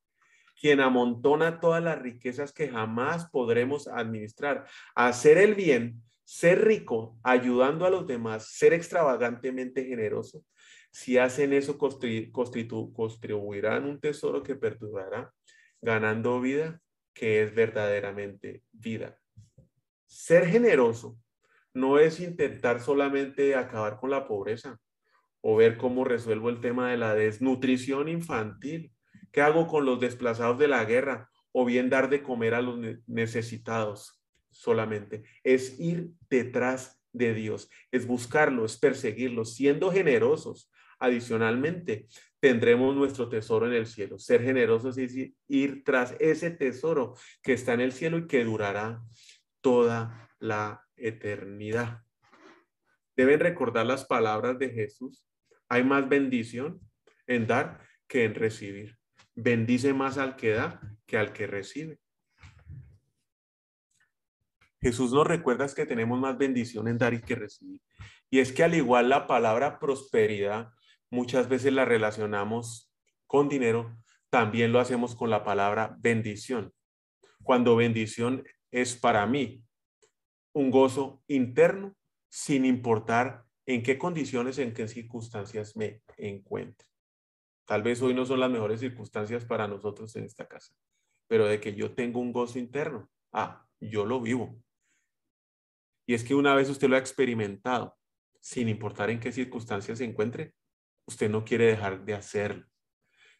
quien 0.57 0.79
amontona 0.79 1.59
todas 1.59 1.83
las 1.83 2.01
riquezas 2.01 2.53
que 2.53 2.69
jamás 2.69 3.29
podremos 3.29 3.89
administrar. 3.89 4.67
Hacer 4.95 5.37
el 5.37 5.53
bien, 5.53 6.01
ser 6.23 6.63
rico, 6.63 7.19
ayudando 7.23 7.85
a 7.85 7.89
los 7.89 8.07
demás, 8.07 8.53
ser 8.53 8.71
extravagantemente 8.71 9.83
generoso. 9.83 10.45
Si 10.91 11.17
hacen 11.17 11.51
eso, 11.51 11.77
contribuirán 11.77 13.83
un 13.83 13.99
tesoro 13.99 14.43
que 14.43 14.55
perdurará, 14.55 15.33
ganando 15.81 16.39
vida 16.39 16.79
que 17.13 17.43
es 17.43 17.53
verdaderamente 17.53 18.63
vida. 18.71 19.19
Ser 20.07 20.47
generoso 20.47 21.19
no 21.73 21.99
es 21.99 22.19
intentar 22.19 22.81
solamente 22.81 23.55
acabar 23.55 23.97
con 23.97 24.09
la 24.09 24.27
pobreza 24.27 24.79
o 25.41 25.55
ver 25.55 25.77
cómo 25.77 26.03
resuelvo 26.03 26.49
el 26.49 26.59
tema 26.59 26.89
de 26.91 26.97
la 26.97 27.13
desnutrición 27.13 28.09
infantil 28.09 28.91
¿Qué 29.31 29.41
hago 29.41 29.67
con 29.67 29.85
los 29.85 29.99
desplazados 29.99 30.57
de 30.59 30.67
la 30.67 30.83
guerra? 30.85 31.29
O 31.51 31.65
bien 31.65 31.89
dar 31.89 32.09
de 32.09 32.23
comer 32.23 32.53
a 32.53 32.61
los 32.61 32.79
necesitados 33.07 34.21
solamente. 34.51 35.23
Es 35.43 35.79
ir 35.79 36.11
detrás 36.29 36.99
de 37.11 37.33
Dios, 37.33 37.69
es 37.91 38.05
buscarlo, 38.05 38.65
es 38.65 38.77
perseguirlo, 38.77 39.45
siendo 39.45 39.91
generosos. 39.91 40.71
Adicionalmente, 40.99 42.07
tendremos 42.39 42.95
nuestro 42.95 43.29
tesoro 43.29 43.67
en 43.67 43.73
el 43.73 43.87
cielo. 43.87 44.19
Ser 44.19 44.43
generosos 44.43 44.97
es 44.97 45.15
ir 45.47 45.83
tras 45.83 46.15
ese 46.19 46.51
tesoro 46.51 47.15
que 47.41 47.53
está 47.53 47.73
en 47.73 47.81
el 47.81 47.91
cielo 47.91 48.17
y 48.17 48.27
que 48.27 48.43
durará 48.43 49.01
toda 49.61 50.29
la 50.39 50.85
eternidad. 51.01 52.03
Deben 53.15 53.39
recordar 53.39 53.85
las 53.85 54.05
palabras 54.05 54.59
de 54.59 54.69
Jesús. 54.69 55.25
Hay 55.67 55.83
más 55.83 56.07
bendición 56.07 56.79
en 57.27 57.47
dar 57.47 57.81
que 58.07 58.23
en 58.23 58.35
recibir 58.35 58.99
bendice 59.43 59.93
más 59.93 60.17
al 60.17 60.35
que 60.35 60.51
da 60.51 60.81
que 61.05 61.17
al 61.17 61.33
que 61.33 61.47
recibe. 61.47 61.99
Jesús 64.81 65.11
nos 65.11 65.27
recuerda 65.27 65.67
que 65.73 65.85
tenemos 65.85 66.19
más 66.19 66.37
bendición 66.37 66.87
en 66.87 66.97
dar 66.97 67.13
y 67.13 67.21
que 67.21 67.35
recibir. 67.35 67.81
Y 68.29 68.39
es 68.39 68.53
que 68.53 68.63
al 68.63 68.75
igual 68.75 69.09
la 69.09 69.27
palabra 69.27 69.79
prosperidad 69.79 70.69
muchas 71.09 71.49
veces 71.49 71.73
la 71.73 71.85
relacionamos 71.85 72.93
con 73.25 73.49
dinero, 73.49 73.97
también 74.29 74.71
lo 74.71 74.79
hacemos 74.79 75.15
con 75.15 75.29
la 75.29 75.43
palabra 75.43 75.95
bendición. 75.99 76.71
Cuando 77.43 77.75
bendición 77.75 78.43
es 78.71 78.95
para 78.95 79.25
mí 79.25 79.63
un 80.53 80.71
gozo 80.71 81.23
interno 81.27 81.95
sin 82.29 82.65
importar 82.65 83.45
en 83.65 83.83
qué 83.83 83.97
condiciones, 83.97 84.57
en 84.57 84.73
qué 84.73 84.87
circunstancias 84.87 85.75
me 85.75 86.01
encuentre. 86.17 86.87
Tal 87.65 87.83
vez 87.83 88.01
hoy 88.01 88.13
no 88.13 88.25
son 88.25 88.39
las 88.39 88.49
mejores 88.49 88.79
circunstancias 88.79 89.45
para 89.45 89.67
nosotros 89.67 90.15
en 90.15 90.23
esta 90.23 90.47
casa, 90.47 90.73
pero 91.27 91.45
de 91.45 91.59
que 91.59 91.75
yo 91.75 91.93
tengo 91.93 92.19
un 92.19 92.33
gozo 92.33 92.57
interno, 92.57 93.09
ah, 93.31 93.67
yo 93.79 94.05
lo 94.05 94.21
vivo. 94.21 94.59
Y 96.07 96.15
es 96.15 96.23
que 96.23 96.33
una 96.33 96.55
vez 96.55 96.69
usted 96.69 96.89
lo 96.89 96.95
ha 96.95 96.99
experimentado, 96.99 97.95
sin 98.39 98.69
importar 98.69 99.11
en 99.11 99.19
qué 99.19 99.31
circunstancias 99.31 99.99
se 99.99 100.05
encuentre, 100.05 100.55
usted 101.05 101.29
no 101.29 101.45
quiere 101.45 101.65
dejar 101.65 102.03
de 102.03 102.15
hacerlo. 102.15 102.65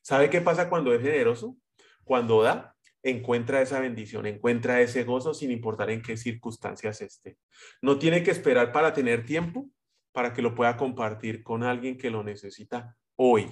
¿Sabe 0.02 0.30
qué 0.30 0.42
pasa 0.42 0.70
cuando 0.70 0.94
es 0.94 1.02
generoso? 1.02 1.58
Cuando 2.04 2.44
da, 2.44 2.76
encuentra 3.04 3.62
esa 3.62 3.80
bendición, 3.80 4.26
encuentra 4.26 4.82
ese 4.82 5.04
gozo 5.04 5.34
sin 5.34 5.52
importar 5.52 5.90
en 5.90 6.02
qué 6.02 6.18
circunstancias 6.18 7.02
esté. 7.02 7.38
No 7.82 7.98
tiene 7.98 8.24
que 8.24 8.32
esperar 8.32 8.72
para 8.72 8.94
tener 8.94 9.26
tiempo 9.26 9.70
para 10.12 10.34
que 10.34 10.42
lo 10.42 10.56
pueda 10.56 10.76
compartir 10.76 11.44
con 11.44 11.64
alguien 11.64 11.98
que 11.98 12.10
lo 12.10 12.24
necesita 12.24 12.98
hoy 13.16 13.48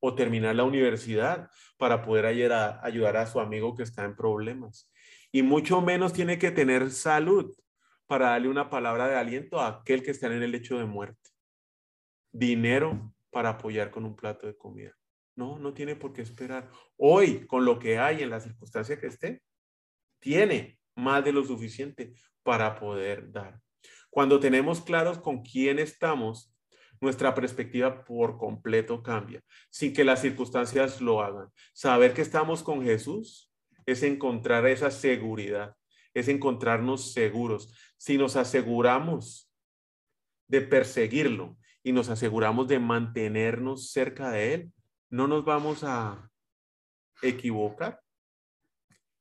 o 0.00 0.14
terminar 0.14 0.54
la 0.54 0.64
universidad 0.64 1.50
para 1.78 2.02
poder 2.02 2.26
ayudar 2.26 3.16
a, 3.16 3.26
su 3.26 3.40
amigo 3.40 3.74
que 3.74 3.82
está 3.82 4.04
en 4.04 4.16
problemas. 4.16 4.90
Y 5.32 5.42
mucho 5.42 5.80
menos 5.80 6.12
tiene 6.12 6.38
que 6.38 6.50
tener 6.50 6.90
salud 6.90 7.54
para 8.06 8.30
darle 8.30 8.48
una 8.48 8.68
palabra 8.68 9.08
de 9.08 9.16
aliento 9.16 9.60
a 9.60 9.68
aquel 9.68 10.02
que 10.02 10.10
está 10.10 10.26
en 10.26 10.42
el 10.42 10.50
lecho 10.50 10.78
de 10.78 10.84
muerte. 10.84 11.30
Dinero 12.32 13.14
para 13.30 13.50
apoyar 13.50 13.90
con 13.90 14.04
un 14.04 14.14
plato 14.14 14.46
de 14.46 14.56
comida. 14.56 14.94
No, 15.36 15.58
no 15.58 15.74
tiene 15.74 15.96
por 15.96 16.12
qué 16.12 16.22
esperar. 16.22 16.70
Hoy, 16.96 17.46
con 17.46 17.64
lo 17.64 17.78
que 17.78 17.98
hay 17.98 18.22
en 18.22 18.30
la 18.30 18.40
circunstancia 18.40 18.98
que 18.98 19.08
esté, 19.08 19.42
tiene 20.20 20.78
más 20.94 21.24
de 21.24 21.32
lo 21.32 21.44
suficiente 21.44 22.14
para 22.42 22.78
poder 22.78 23.32
dar. 23.32 23.60
Cuando 24.10 24.38
tenemos 24.38 24.80
claros 24.80 25.18
con 25.18 25.42
quién 25.42 25.78
estamos, 25.78 26.54
nuestra 27.00 27.34
perspectiva 27.34 28.04
por 28.04 28.38
completo 28.38 29.02
cambia, 29.02 29.42
sin 29.70 29.92
que 29.92 30.04
las 30.04 30.20
circunstancias 30.20 31.00
lo 31.00 31.20
hagan. 31.20 31.48
Saber 31.72 32.14
que 32.14 32.22
estamos 32.22 32.62
con 32.62 32.82
Jesús 32.82 33.52
es 33.86 34.02
encontrar 34.02 34.66
esa 34.66 34.90
seguridad, 34.90 35.76
es 36.14 36.28
encontrarnos 36.28 37.12
seguros. 37.12 37.74
Si 37.98 38.16
nos 38.16 38.36
aseguramos 38.36 39.52
de 40.48 40.60
perseguirlo 40.60 41.56
y 41.82 41.92
nos 41.92 42.08
aseguramos 42.08 42.68
de 42.68 42.78
mantenernos 42.78 43.90
cerca 43.90 44.30
de 44.30 44.54
Él, 44.54 44.72
no 45.14 45.28
nos 45.28 45.44
vamos 45.44 45.84
a 45.84 46.28
equivocar. 47.22 48.02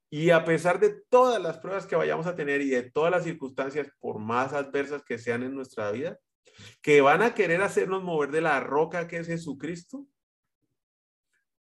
Y 0.09 0.31
a 0.31 0.43
pesar 0.43 0.79
de 0.79 0.89
todas 1.07 1.39
las 1.39 1.59
pruebas 1.59 1.85
que 1.85 1.95
vayamos 1.95 2.25
a 2.25 2.35
tener 2.35 2.61
y 2.61 2.69
de 2.69 2.89
todas 2.89 3.11
las 3.11 3.23
circunstancias, 3.23 3.91
por 3.99 4.17
más 4.17 4.53
adversas 4.53 5.03
que 5.03 5.19
sean 5.19 5.43
en 5.43 5.53
nuestra 5.53 5.91
vida, 5.91 6.17
que 6.81 7.01
van 7.01 7.21
a 7.21 7.35
querer 7.35 7.61
hacernos 7.61 8.03
mover 8.03 8.31
de 8.31 8.41
la 8.41 8.59
roca 8.59 9.07
que 9.07 9.17
es 9.17 9.27
Jesucristo, 9.27 10.07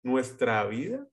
nuestra 0.02 0.64
vida 0.66 1.06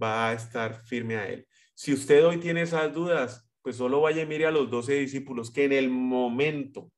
va 0.00 0.28
a 0.28 0.34
estar 0.34 0.86
firme 0.86 1.16
a 1.16 1.28
Él. 1.28 1.48
Si 1.74 1.92
usted 1.92 2.24
hoy 2.24 2.38
tiene 2.38 2.62
esas 2.62 2.94
dudas, 2.94 3.50
pues 3.62 3.74
solo 3.74 4.00
vaya 4.00 4.22
y 4.22 4.26
mire 4.26 4.46
a 4.46 4.52
los 4.52 4.70
doce 4.70 4.94
discípulos 4.94 5.50
que 5.50 5.64
en 5.64 5.72
el 5.72 5.90
momento 5.90 6.92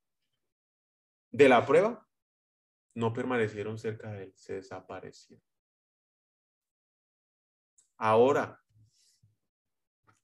de 1.30 1.48
la 1.48 1.64
prueba 1.64 2.06
no 3.00 3.12
permanecieron 3.12 3.78
cerca 3.78 4.12
de 4.12 4.24
Él, 4.24 4.32
se 4.36 4.54
desaparecieron. 4.54 5.42
Ahora, 7.96 8.60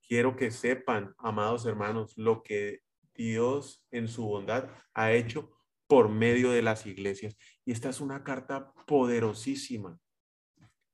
quiero 0.07 0.37
que 0.37 0.51
sepan, 0.51 1.15
amados 1.19 1.67
hermanos, 1.67 2.17
lo 2.17 2.43
que 2.43 2.83
Dios 3.15 3.85
en 3.91 4.09
su 4.09 4.27
bondad 4.27 4.69
ha 4.95 5.13
hecho 5.13 5.51
por 5.87 6.09
medio 6.09 6.51
de 6.51 6.63
las 6.63 6.87
iglesias. 6.87 7.37
Y 7.65 7.73
esta 7.73 7.89
es 7.89 8.01
una 8.01 8.23
carta 8.23 8.73
poderosísima. 8.87 9.99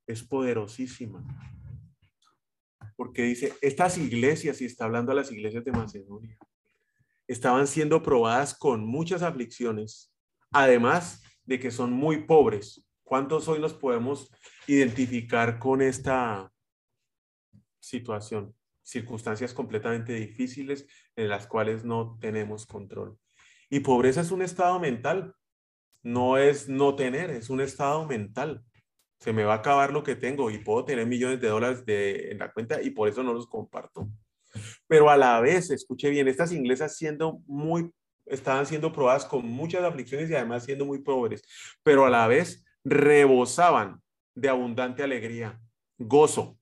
Es 0.06 0.22
poderosísima. 0.22 1.24
Porque 2.96 3.22
dice, 3.22 3.54
estas 3.60 3.98
iglesias, 3.98 4.60
y 4.60 4.66
está 4.66 4.84
hablando 4.84 5.12
a 5.12 5.16
las 5.16 5.32
iglesias 5.32 5.64
de 5.64 5.72
Macedonia, 5.72 6.38
estaban 7.26 7.66
siendo 7.66 8.02
probadas 8.02 8.54
con 8.54 8.84
muchas 8.84 9.22
aflicciones, 9.22 10.12
además 10.50 11.22
de 11.44 11.58
que 11.58 11.70
son 11.70 11.92
muy 11.92 12.24
pobres. 12.24 12.84
¿Cuántos 13.02 13.48
hoy 13.48 13.60
nos 13.60 13.74
podemos 13.74 14.30
identificar 14.66 15.58
con 15.58 15.82
esta 15.82 16.52
situación? 17.78 18.54
Circunstancias 18.82 19.52
completamente 19.52 20.14
difíciles 20.14 20.86
en 21.16 21.28
las 21.28 21.46
cuales 21.46 21.84
no 21.84 22.18
tenemos 22.20 22.66
control. 22.66 23.18
Y 23.68 23.80
pobreza 23.80 24.20
es 24.20 24.30
un 24.30 24.42
estado 24.42 24.78
mental, 24.80 25.34
no 26.02 26.36
es 26.36 26.68
no 26.68 26.94
tener, 26.94 27.30
es 27.30 27.48
un 27.48 27.60
estado 27.60 28.06
mental. 28.06 28.64
Se 29.18 29.32
me 29.32 29.44
va 29.44 29.54
a 29.54 29.58
acabar 29.58 29.92
lo 29.92 30.02
que 30.02 30.16
tengo 30.16 30.50
y 30.50 30.58
puedo 30.58 30.84
tener 30.84 31.06
millones 31.06 31.40
de 31.40 31.48
dólares 31.48 31.84
de, 31.86 32.30
en 32.32 32.38
la 32.38 32.52
cuenta 32.52 32.82
y 32.82 32.90
por 32.90 33.08
eso 33.08 33.22
no 33.22 33.32
los 33.32 33.46
comparto. 33.46 34.08
Pero 34.86 35.10
a 35.10 35.16
la 35.16 35.40
vez, 35.40 35.70
escuche 35.70 36.10
bien, 36.10 36.28
estas 36.28 36.52
inglesas 36.52 36.96
siendo 36.96 37.40
muy, 37.46 37.90
estaban 38.26 38.66
siendo 38.66 38.92
probadas 38.92 39.24
con 39.24 39.46
muchas 39.46 39.82
aflicciones 39.82 40.30
y 40.30 40.34
además 40.34 40.64
siendo 40.64 40.84
muy 40.84 40.98
pobres, 41.00 41.42
pero 41.82 42.06
a 42.06 42.10
la 42.10 42.26
vez 42.26 42.64
rebosaban 42.84 44.00
de 44.34 44.48
abundante 44.48 45.02
alegría, 45.02 45.60
gozo, 45.98 46.58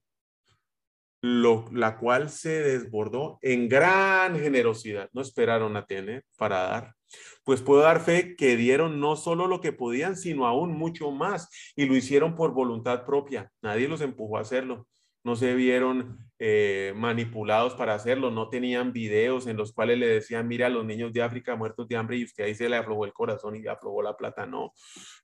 lo, 1.21 1.65
la 1.71 1.97
cual 1.97 2.29
se 2.29 2.61
desbordó 2.61 3.37
en 3.41 3.69
gran 3.69 4.39
generosidad. 4.39 5.09
No 5.13 5.21
esperaron 5.21 5.77
a 5.77 5.85
tener 5.85 6.25
para 6.37 6.63
dar. 6.63 6.95
Pues 7.43 7.61
puedo 7.61 7.81
dar 7.81 8.01
fe 8.01 8.35
que 8.35 8.55
dieron 8.55 8.99
no 8.99 9.15
solo 9.15 9.47
lo 9.47 9.61
que 9.61 9.73
podían, 9.73 10.15
sino 10.15 10.47
aún 10.47 10.71
mucho 10.71 11.11
más, 11.11 11.49
y 11.75 11.85
lo 11.85 11.95
hicieron 11.95 12.35
por 12.35 12.53
voluntad 12.53 13.05
propia. 13.05 13.51
Nadie 13.61 13.87
los 13.87 14.01
empujó 14.01 14.37
a 14.37 14.41
hacerlo. 14.41 14.87
No 15.23 15.35
se 15.35 15.53
vieron 15.55 16.17
eh, 16.39 16.93
manipulados 16.95 17.75
para 17.75 17.93
hacerlo, 17.93 18.31
no 18.31 18.49
tenían 18.49 18.91
videos 18.91 19.47
en 19.47 19.57
los 19.57 19.73
cuales 19.73 19.99
le 19.99 20.07
decían, 20.07 20.47
mira 20.47 20.67
a 20.67 20.69
los 20.69 20.85
niños 20.85 21.13
de 21.13 21.21
África 21.21 21.55
muertos 21.55 21.87
de 21.87 21.95
hambre 21.95 22.17
y 22.17 22.23
usted 22.23 22.45
ahí 22.45 22.55
se 22.55 22.69
le 22.69 22.77
aflojó 22.77 23.05
el 23.05 23.13
corazón 23.13 23.55
y 23.55 23.61
le 23.61 23.69
aflojó 23.69 24.01
la 24.01 24.17
plata. 24.17 24.45
No, 24.45 24.73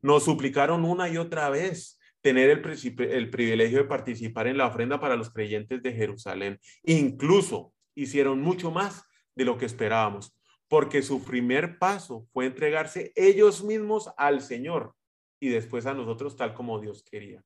nos 0.02 0.26
suplicaron 0.26 0.86
una 0.86 1.10
y 1.10 1.18
otra 1.18 1.50
vez 1.50 2.00
tener 2.22 2.50
el, 2.50 3.12
el 3.12 3.30
privilegio 3.30 3.80
de 3.80 3.84
participar 3.86 4.48
en 4.48 4.58
la 4.58 4.68
ofrenda 4.68 5.00
para 5.00 5.16
los 5.16 5.32
creyentes 5.32 5.82
de 5.82 5.94
Jerusalén. 5.94 6.60
Incluso 6.84 7.74
hicieron 7.96 8.42
mucho 8.42 8.70
más 8.70 9.04
de 9.36 9.46
lo 9.46 9.58
que 9.58 9.66
esperábamos 9.66 10.38
porque 10.68 11.02
su 11.02 11.24
primer 11.24 11.80
paso 11.80 12.28
fue 12.34 12.46
entregarse 12.46 13.12
ellos 13.16 13.64
mismos 13.64 14.10
al 14.18 14.42
Señor 14.42 14.94
y 15.40 15.50
después 15.50 15.86
a 15.86 15.94
nosotros 15.94 16.36
tal 16.36 16.54
como 16.54 16.80
Dios 16.80 17.04
quería. 17.04 17.44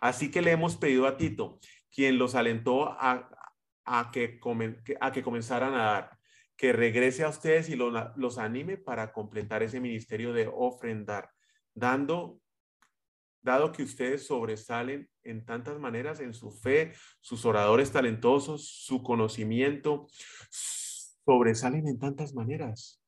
Así 0.00 0.30
que 0.30 0.42
le 0.42 0.52
hemos 0.52 0.76
pedido 0.76 1.06
a 1.06 1.16
Tito, 1.16 1.58
quien 1.92 2.18
los 2.18 2.34
alentó 2.34 2.90
a, 2.90 3.28
que, 4.12 4.40
a 5.00 5.12
que 5.12 5.22
comenzaran 5.22 5.74
a 5.74 5.84
dar, 5.84 6.18
que 6.56 6.72
regrese 6.72 7.24
a 7.24 7.28
ustedes 7.28 7.68
y 7.68 7.76
los 7.76 8.38
anime 8.38 8.76
para 8.76 9.12
completar 9.12 9.62
ese 9.62 9.80
ministerio 9.80 10.32
de 10.32 10.50
ofrendar, 10.52 11.30
dando, 11.74 12.40
dado 13.42 13.72
que 13.72 13.82
ustedes 13.82 14.26
sobresalen 14.26 15.08
en 15.22 15.44
tantas 15.44 15.78
maneras 15.78 16.20
en 16.20 16.34
su 16.34 16.50
fe, 16.50 16.92
sus 17.20 17.44
oradores 17.44 17.90
talentosos, 17.92 18.68
su 18.68 19.02
conocimiento, 19.02 20.06
sobresalen 20.50 21.86
en 21.86 21.98
tantas 21.98 22.34
maneras. 22.34 23.02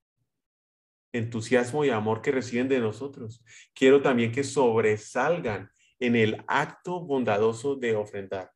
Entusiasmo 1.13 1.85
y 1.85 1.91
amor 1.91 2.23
que 2.23 2.33
reciben 2.33 2.69
de 2.69 2.81
nosotros. 2.81 3.45
Quiero 3.75 4.01
también 4.01 4.33
que 4.33 4.45
sobresalgan 4.45 5.71
en 5.99 6.17
el 6.17 6.43
acto 6.49 7.01
bondadoso 7.01 7.77
de 7.77 7.95
ofrendar. 7.95 8.51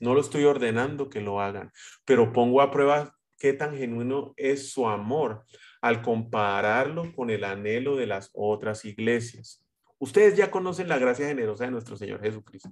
No 0.00 0.14
lo 0.14 0.20
estoy 0.20 0.44
ordenando 0.44 1.08
que 1.08 1.20
lo 1.20 1.40
hagan, 1.40 1.70
pero 2.04 2.32
pongo 2.32 2.62
a 2.62 2.70
prueba 2.70 3.14
qué 3.38 3.52
tan 3.52 3.76
genuino 3.76 4.34
es 4.36 4.72
su 4.72 4.88
amor 4.88 5.44
al 5.80 6.02
compararlo 6.02 7.14
con 7.14 7.30
el 7.30 7.44
anhelo 7.44 7.96
de 7.96 8.06
las 8.06 8.30
otras 8.34 8.84
iglesias. 8.84 9.64
Ustedes 9.98 10.36
ya 10.36 10.50
conocen 10.50 10.88
la 10.88 10.98
gracia 10.98 11.26
generosa 11.26 11.64
de 11.64 11.70
nuestro 11.70 11.96
Señor 11.96 12.20
Jesucristo. 12.22 12.70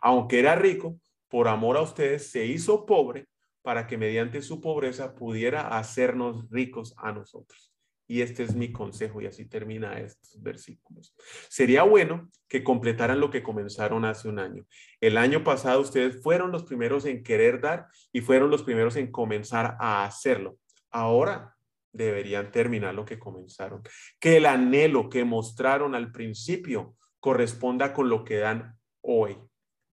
Aunque 0.00 0.38
era 0.38 0.54
rico, 0.54 0.98
por 1.28 1.48
amor 1.48 1.76
a 1.76 1.82
ustedes 1.82 2.30
se 2.30 2.46
hizo 2.46 2.86
pobre 2.86 3.28
para 3.62 3.86
que 3.86 3.98
mediante 3.98 4.42
su 4.42 4.60
pobreza 4.60 5.14
pudiera 5.14 5.76
hacernos 5.78 6.48
ricos 6.50 6.94
a 6.96 7.12
nosotros. 7.12 7.69
Y 8.10 8.22
este 8.22 8.42
es 8.42 8.56
mi 8.56 8.72
consejo 8.72 9.20
y 9.20 9.26
así 9.26 9.44
termina 9.44 10.00
estos 10.00 10.42
versículos. 10.42 11.14
Sería 11.48 11.84
bueno 11.84 12.28
que 12.48 12.64
completaran 12.64 13.20
lo 13.20 13.30
que 13.30 13.44
comenzaron 13.44 14.04
hace 14.04 14.28
un 14.28 14.40
año. 14.40 14.66
El 15.00 15.16
año 15.16 15.44
pasado 15.44 15.80
ustedes 15.80 16.20
fueron 16.20 16.50
los 16.50 16.64
primeros 16.64 17.04
en 17.04 17.22
querer 17.22 17.60
dar 17.60 17.86
y 18.10 18.20
fueron 18.20 18.50
los 18.50 18.64
primeros 18.64 18.96
en 18.96 19.12
comenzar 19.12 19.76
a 19.78 20.04
hacerlo. 20.04 20.58
Ahora 20.90 21.54
deberían 21.92 22.50
terminar 22.50 22.96
lo 22.96 23.04
que 23.04 23.20
comenzaron. 23.20 23.80
Que 24.18 24.38
el 24.38 24.46
anhelo 24.46 25.08
que 25.08 25.24
mostraron 25.24 25.94
al 25.94 26.10
principio 26.10 26.96
corresponda 27.20 27.92
con 27.92 28.08
lo 28.08 28.24
que 28.24 28.38
dan 28.38 28.76
hoy. 29.02 29.38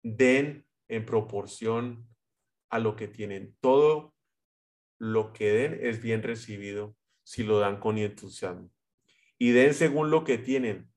Den 0.03 0.67
en 0.87 1.03
proporción 1.03 2.07
a 2.69 2.77
lo 2.77 2.95
que 2.95 3.07
tienen. 3.07 3.55
Todo 3.59 4.13
lo 4.99 5.33
que 5.33 5.51
den 5.51 5.79
es 5.81 5.99
bien 5.99 6.21
recibido 6.21 6.95
si 7.23 7.43
lo 7.43 7.59
dan 7.59 7.79
con 7.79 7.97
entusiasmo. 7.97 8.69
Y 9.37 9.51
den 9.51 9.73
según 9.73 10.09
lo 10.11 10.23
que 10.23 10.37
tienen, 10.37 10.89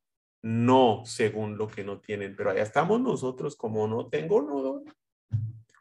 no 0.43 1.03
según 1.05 1.59
lo 1.59 1.69
que 1.69 1.85
no 1.85 2.01
tienen. 2.01 2.37
Pero 2.37 2.51
allá 2.51 2.63
estamos 2.63 3.01
nosotros, 3.01 3.57
como 3.57 3.89
no 3.89 4.09
tengo, 4.09 4.43
no 4.43 4.85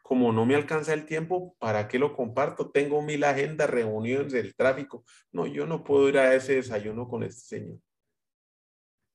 Como 0.02 0.32
no 0.32 0.46
me 0.46 0.54
alcanza 0.54 0.94
el 0.94 1.04
tiempo, 1.04 1.54
¿para 1.58 1.88
qué 1.88 1.98
lo 1.98 2.14
comparto? 2.14 2.70
Tengo 2.70 3.02
mil 3.02 3.24
agendas, 3.24 3.70
reuniones, 3.70 4.34
el 4.34 4.54
tráfico. 4.54 5.04
No, 5.32 5.46
yo 5.46 5.66
no 5.66 5.84
puedo 5.84 6.08
ir 6.08 6.18
a 6.18 6.34
ese 6.34 6.56
desayuno 6.56 7.08
con 7.08 7.22
este 7.22 7.42
señor. 7.58 7.78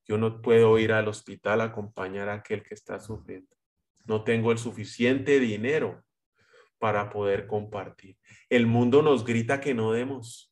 Yo 0.06 0.18
no 0.18 0.42
puedo 0.42 0.78
ir 0.78 0.92
al 0.92 1.08
hospital 1.08 1.60
a 1.60 1.64
acompañar 1.64 2.28
a 2.28 2.34
aquel 2.34 2.62
que 2.62 2.74
está 2.74 2.98
sufriendo. 2.98 3.54
No 4.04 4.24
tengo 4.24 4.50
el 4.52 4.58
suficiente 4.58 5.38
dinero 5.38 6.02
para 6.78 7.10
poder 7.10 7.46
compartir. 7.46 8.18
El 8.48 8.66
mundo 8.66 9.02
nos 9.02 9.24
grita 9.24 9.60
que 9.60 9.72
no 9.72 9.92
demos, 9.92 10.51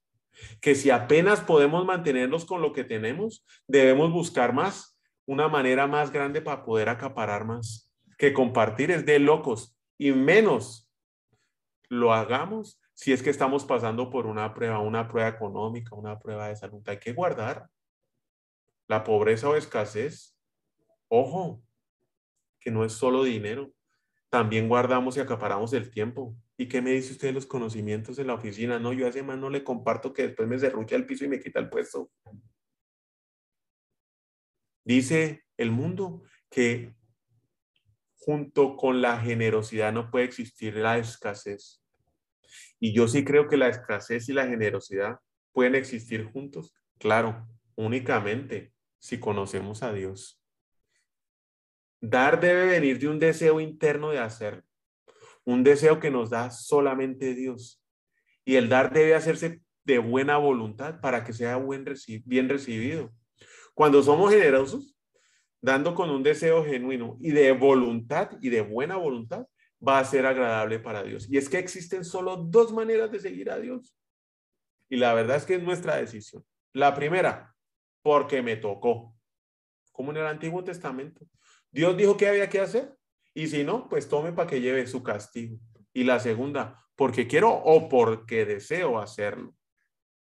que 0.60 0.74
si 0.74 0.90
apenas 0.90 1.40
podemos 1.40 1.84
mantenernos 1.84 2.44
con 2.44 2.62
lo 2.62 2.72
que 2.72 2.84
tenemos, 2.84 3.44
debemos 3.66 4.12
buscar 4.12 4.52
más, 4.52 4.98
una 5.26 5.48
manera 5.48 5.86
más 5.86 6.10
grande 6.10 6.42
para 6.42 6.64
poder 6.64 6.88
acaparar 6.88 7.44
más, 7.44 7.90
que 8.18 8.32
compartir 8.32 8.90
es 8.90 9.06
de 9.06 9.18
locos 9.18 9.76
y 9.96 10.12
menos 10.12 10.90
lo 11.88 12.12
hagamos 12.12 12.80
si 12.94 13.12
es 13.12 13.22
que 13.22 13.30
estamos 13.30 13.64
pasando 13.64 14.10
por 14.10 14.26
una 14.26 14.52
prueba, 14.52 14.78
una 14.78 15.08
prueba 15.08 15.28
económica, 15.30 15.94
una 15.94 16.18
prueba 16.18 16.48
de 16.48 16.56
salud. 16.56 16.86
Hay 16.86 16.98
que 16.98 17.14
guardar 17.14 17.66
la 18.88 19.04
pobreza 19.04 19.48
o 19.48 19.56
escasez. 19.56 20.36
Ojo, 21.08 21.62
que 22.60 22.70
no 22.70 22.84
es 22.84 22.92
solo 22.92 23.24
dinero, 23.24 23.72
también 24.30 24.68
guardamos 24.68 25.16
y 25.16 25.20
acaparamos 25.20 25.72
el 25.72 25.90
tiempo. 25.90 26.36
¿Y 26.56 26.68
qué 26.68 26.80
me 26.80 26.92
dice 26.92 27.12
usted 27.12 27.28
de 27.28 27.34
los 27.34 27.46
conocimientos 27.46 28.18
en 28.18 28.28
la 28.28 28.34
oficina? 28.34 28.78
No, 28.78 28.92
yo 28.92 29.08
hace 29.08 29.22
más 29.22 29.36
no 29.36 29.50
le 29.50 29.64
comparto 29.64 30.12
que 30.12 30.28
después 30.28 30.48
me 30.48 30.56
derrucha 30.56 30.94
el 30.94 31.04
piso 31.04 31.24
y 31.24 31.28
me 31.28 31.40
quita 31.40 31.58
el 31.58 31.68
puesto. 31.68 32.10
Dice 34.84 35.44
el 35.56 35.72
mundo 35.72 36.22
que 36.48 36.94
junto 38.14 38.76
con 38.76 39.02
la 39.02 39.18
generosidad 39.18 39.92
no 39.92 40.10
puede 40.10 40.26
existir 40.26 40.76
la 40.76 40.98
escasez. 40.98 41.82
Y 42.78 42.92
yo 42.92 43.08
sí 43.08 43.24
creo 43.24 43.48
que 43.48 43.56
la 43.56 43.68
escasez 43.68 44.28
y 44.28 44.32
la 44.32 44.46
generosidad 44.46 45.18
pueden 45.52 45.74
existir 45.74 46.24
juntos. 46.24 46.74
Claro, 46.98 47.48
únicamente 47.74 48.72
si 48.98 49.18
conocemos 49.18 49.82
a 49.82 49.92
Dios. 49.92 50.39
Dar 52.00 52.40
debe 52.40 52.66
venir 52.66 52.98
de 52.98 53.08
un 53.08 53.18
deseo 53.18 53.60
interno 53.60 54.10
de 54.10 54.18
hacer, 54.18 54.64
un 55.44 55.62
deseo 55.62 56.00
que 56.00 56.10
nos 56.10 56.30
da 56.30 56.50
solamente 56.50 57.34
Dios. 57.34 57.82
Y 58.44 58.56
el 58.56 58.68
dar 58.68 58.92
debe 58.92 59.14
hacerse 59.14 59.60
de 59.84 59.98
buena 59.98 60.38
voluntad 60.38 61.00
para 61.00 61.24
que 61.24 61.32
sea 61.32 61.56
buen 61.56 61.84
bien 62.24 62.48
recibido. 62.48 63.12
Cuando 63.74 64.02
somos 64.02 64.32
generosos, 64.32 64.96
dando 65.60 65.94
con 65.94 66.10
un 66.10 66.22
deseo 66.22 66.64
genuino 66.64 67.16
y 67.20 67.32
de 67.32 67.52
voluntad 67.52 68.30
y 68.40 68.48
de 68.48 68.62
buena 68.62 68.96
voluntad, 68.96 69.46
va 69.86 69.98
a 69.98 70.04
ser 70.04 70.26
agradable 70.26 70.78
para 70.78 71.02
Dios. 71.02 71.26
Y 71.30 71.38
es 71.38 71.48
que 71.48 71.58
existen 71.58 72.04
solo 72.04 72.36
dos 72.36 72.72
maneras 72.72 73.10
de 73.10 73.20
seguir 73.20 73.50
a 73.50 73.58
Dios. 73.58 73.96
Y 74.88 74.96
la 74.96 75.14
verdad 75.14 75.36
es 75.36 75.44
que 75.44 75.54
es 75.54 75.62
nuestra 75.62 75.96
decisión. 75.96 76.44
La 76.72 76.94
primera, 76.94 77.54
porque 78.02 78.42
me 78.42 78.56
tocó, 78.56 79.14
como 79.92 80.10
en 80.10 80.18
el 80.18 80.26
Antiguo 80.26 80.64
Testamento. 80.64 81.26
Dios 81.70 81.96
dijo 81.96 82.16
que 82.16 82.28
había 82.28 82.48
que 82.48 82.60
hacer 82.60 82.96
y 83.34 83.46
si 83.48 83.64
no, 83.64 83.88
pues 83.88 84.08
tome 84.08 84.32
para 84.32 84.48
que 84.48 84.60
lleve 84.60 84.86
su 84.86 85.02
castigo. 85.02 85.58
Y 85.92 86.04
la 86.04 86.20
segunda, 86.20 86.84
porque 86.96 87.26
quiero 87.26 87.50
o 87.50 87.88
porque 87.88 88.44
deseo 88.44 88.98
hacerlo. 88.98 89.54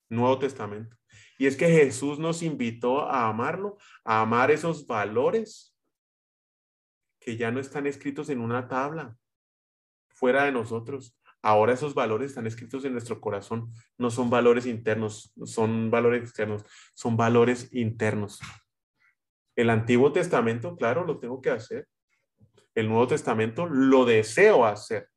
Nuevo 0.09 0.39
Testamento. 0.39 0.95
Y 1.37 1.47
es 1.47 1.55
que 1.55 1.67
Jesús 1.67 2.19
nos 2.19 2.41
invitó 2.41 3.01
a 3.01 3.27
amarlo, 3.27 3.77
a 4.03 4.21
amar 4.21 4.51
esos 4.51 4.87
valores 4.87 5.75
que 7.19 7.37
ya 7.37 7.51
no 7.51 7.59
están 7.59 7.85
escritos 7.85 8.29
en 8.29 8.39
una 8.39 8.67
tabla 8.67 9.17
fuera 10.09 10.45
de 10.45 10.51
nosotros. 10.51 11.19
Ahora 11.41 11.73
esos 11.73 11.93
valores 11.93 12.31
están 12.31 12.47
escritos 12.47 12.83
en 12.85 12.93
nuestro 12.93 13.21
corazón. 13.21 13.71
No 13.97 14.09
son 14.09 14.29
valores 14.29 14.65
internos, 14.65 15.33
son 15.45 15.91
valores 15.91 16.23
externos, 16.23 16.63
son 16.95 17.15
valores 17.15 17.69
internos. 17.73 18.39
El 19.57 19.71
Antiguo 19.71 20.11
Testamento, 20.11 20.75
claro, 20.75 21.03
lo 21.03 21.17
tengo 21.17 21.41
que 21.41 21.49
hacer. 21.49 21.87
El 22.75 22.87
Nuevo 22.89 23.07
Testamento 23.07 23.65
lo 23.65 24.05
deseo 24.05 24.65
hacer. 24.65 25.09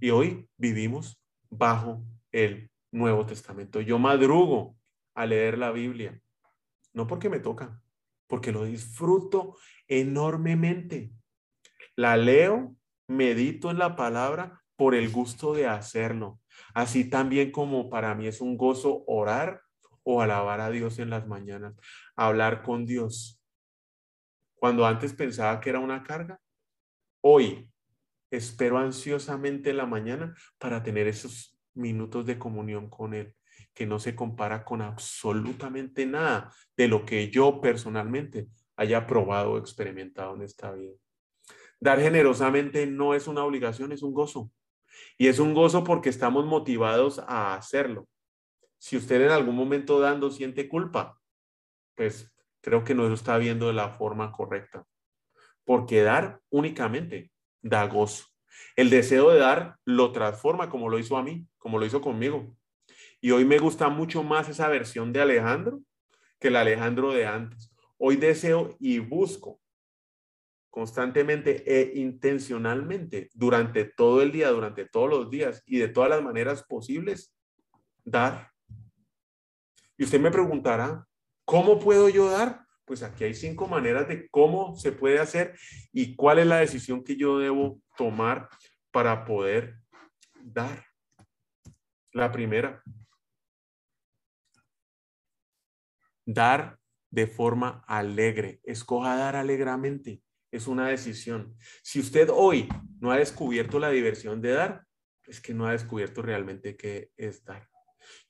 Y 0.00 0.10
hoy 0.10 0.48
vivimos 0.56 1.20
bajo 1.50 2.04
el 2.30 2.70
Nuevo 2.92 3.26
Testamento. 3.26 3.80
Yo 3.80 3.98
madrugo 3.98 4.76
a 5.16 5.26
leer 5.26 5.58
la 5.58 5.72
Biblia, 5.72 6.20
no 6.92 7.08
porque 7.08 7.28
me 7.28 7.40
toca, 7.40 7.82
porque 8.28 8.52
lo 8.52 8.64
disfruto 8.64 9.56
enormemente. 9.88 11.10
La 11.96 12.16
leo, 12.16 12.76
medito 13.08 13.72
en 13.72 13.78
la 13.78 13.96
palabra 13.96 14.62
por 14.76 14.94
el 14.94 15.10
gusto 15.10 15.52
de 15.52 15.66
hacerlo. 15.66 16.38
Así 16.74 17.10
también 17.10 17.50
como 17.50 17.90
para 17.90 18.14
mí 18.14 18.28
es 18.28 18.40
un 18.40 18.56
gozo 18.56 19.02
orar 19.08 19.65
o 20.08 20.22
alabar 20.22 20.60
a 20.60 20.70
Dios 20.70 21.00
en 21.00 21.10
las 21.10 21.26
mañanas, 21.26 21.74
hablar 22.14 22.62
con 22.62 22.86
Dios. 22.86 23.42
Cuando 24.54 24.86
antes 24.86 25.12
pensaba 25.12 25.60
que 25.60 25.70
era 25.70 25.80
una 25.80 26.04
carga, 26.04 26.40
hoy 27.20 27.68
espero 28.30 28.78
ansiosamente 28.78 29.72
la 29.72 29.84
mañana 29.84 30.32
para 30.58 30.84
tener 30.84 31.08
esos 31.08 31.58
minutos 31.74 32.24
de 32.24 32.38
comunión 32.38 32.88
con 32.88 33.14
Él, 33.14 33.34
que 33.74 33.84
no 33.84 33.98
se 33.98 34.14
compara 34.14 34.64
con 34.64 34.80
absolutamente 34.80 36.06
nada 36.06 36.54
de 36.76 36.86
lo 36.86 37.04
que 37.04 37.28
yo 37.28 37.60
personalmente 37.60 38.46
haya 38.76 39.08
probado 39.08 39.54
o 39.54 39.58
experimentado 39.58 40.36
en 40.36 40.42
esta 40.42 40.70
vida. 40.70 40.94
Dar 41.80 42.00
generosamente 42.00 42.86
no 42.86 43.12
es 43.12 43.26
una 43.26 43.44
obligación, 43.44 43.90
es 43.90 44.04
un 44.04 44.14
gozo. 44.14 44.52
Y 45.18 45.26
es 45.26 45.40
un 45.40 45.52
gozo 45.52 45.82
porque 45.82 46.10
estamos 46.10 46.46
motivados 46.46 47.18
a 47.26 47.56
hacerlo. 47.56 48.06
Si 48.78 48.96
usted 48.96 49.22
en 49.22 49.30
algún 49.30 49.56
momento 49.56 50.00
dando 50.00 50.30
siente 50.30 50.68
culpa, 50.68 51.20
pues 51.94 52.32
creo 52.60 52.84
que 52.84 52.94
no 52.94 53.08
lo 53.08 53.14
está 53.14 53.38
viendo 53.38 53.68
de 53.68 53.72
la 53.72 53.90
forma 53.90 54.32
correcta. 54.32 54.86
Porque 55.64 56.02
dar 56.02 56.40
únicamente 56.50 57.30
da 57.62 57.86
gozo. 57.86 58.26
El 58.76 58.90
deseo 58.90 59.30
de 59.30 59.38
dar 59.38 59.76
lo 59.84 60.12
transforma 60.12 60.68
como 60.68 60.88
lo 60.88 60.98
hizo 60.98 61.16
a 61.16 61.22
mí, 61.22 61.46
como 61.58 61.78
lo 61.78 61.86
hizo 61.86 62.00
conmigo. 62.00 62.56
Y 63.20 63.30
hoy 63.30 63.44
me 63.44 63.58
gusta 63.58 63.88
mucho 63.88 64.22
más 64.22 64.48
esa 64.48 64.68
versión 64.68 65.12
de 65.12 65.20
Alejandro 65.20 65.80
que 66.38 66.48
el 66.48 66.56
Alejandro 66.56 67.12
de 67.12 67.26
antes. 67.26 67.72
Hoy 67.98 68.16
deseo 68.16 68.76
y 68.78 68.98
busco 68.98 69.60
constantemente 70.70 71.64
e 71.66 71.98
intencionalmente 71.98 73.30
durante 73.32 73.84
todo 73.84 74.20
el 74.20 74.30
día, 74.30 74.50
durante 74.50 74.84
todos 74.84 75.08
los 75.08 75.30
días 75.30 75.62
y 75.64 75.78
de 75.78 75.88
todas 75.88 76.10
las 76.10 76.22
maneras 76.22 76.62
posibles, 76.64 77.34
dar. 78.04 78.55
Y 79.98 80.04
usted 80.04 80.20
me 80.20 80.30
preguntará, 80.30 81.06
¿cómo 81.44 81.78
puedo 81.78 82.08
yo 82.08 82.30
dar? 82.30 82.64
Pues 82.84 83.02
aquí 83.02 83.24
hay 83.24 83.34
cinco 83.34 83.66
maneras 83.66 84.06
de 84.08 84.28
cómo 84.30 84.76
se 84.76 84.92
puede 84.92 85.18
hacer 85.18 85.58
y 85.92 86.14
cuál 86.14 86.38
es 86.38 86.46
la 86.46 86.58
decisión 86.58 87.02
que 87.02 87.16
yo 87.16 87.38
debo 87.38 87.80
tomar 87.96 88.48
para 88.92 89.24
poder 89.24 89.76
dar. 90.42 90.84
La 92.12 92.32
primera, 92.32 92.82
dar 96.24 96.78
de 97.10 97.26
forma 97.26 97.84
alegre. 97.86 98.60
Escoja 98.64 99.16
dar 99.16 99.36
alegremente 99.36 100.22
es 100.50 100.66
una 100.66 100.88
decisión. 100.88 101.56
Si 101.82 102.00
usted 102.00 102.28
hoy 102.32 102.68
no 103.00 103.10
ha 103.10 103.18
descubierto 103.18 103.78
la 103.78 103.90
diversión 103.90 104.40
de 104.40 104.52
dar, 104.52 104.86
es 105.26 105.40
que 105.40 105.54
no 105.54 105.66
ha 105.66 105.72
descubierto 105.72 106.22
realmente 106.22 106.76
qué 106.76 107.10
es 107.16 107.44
dar. 107.44 107.68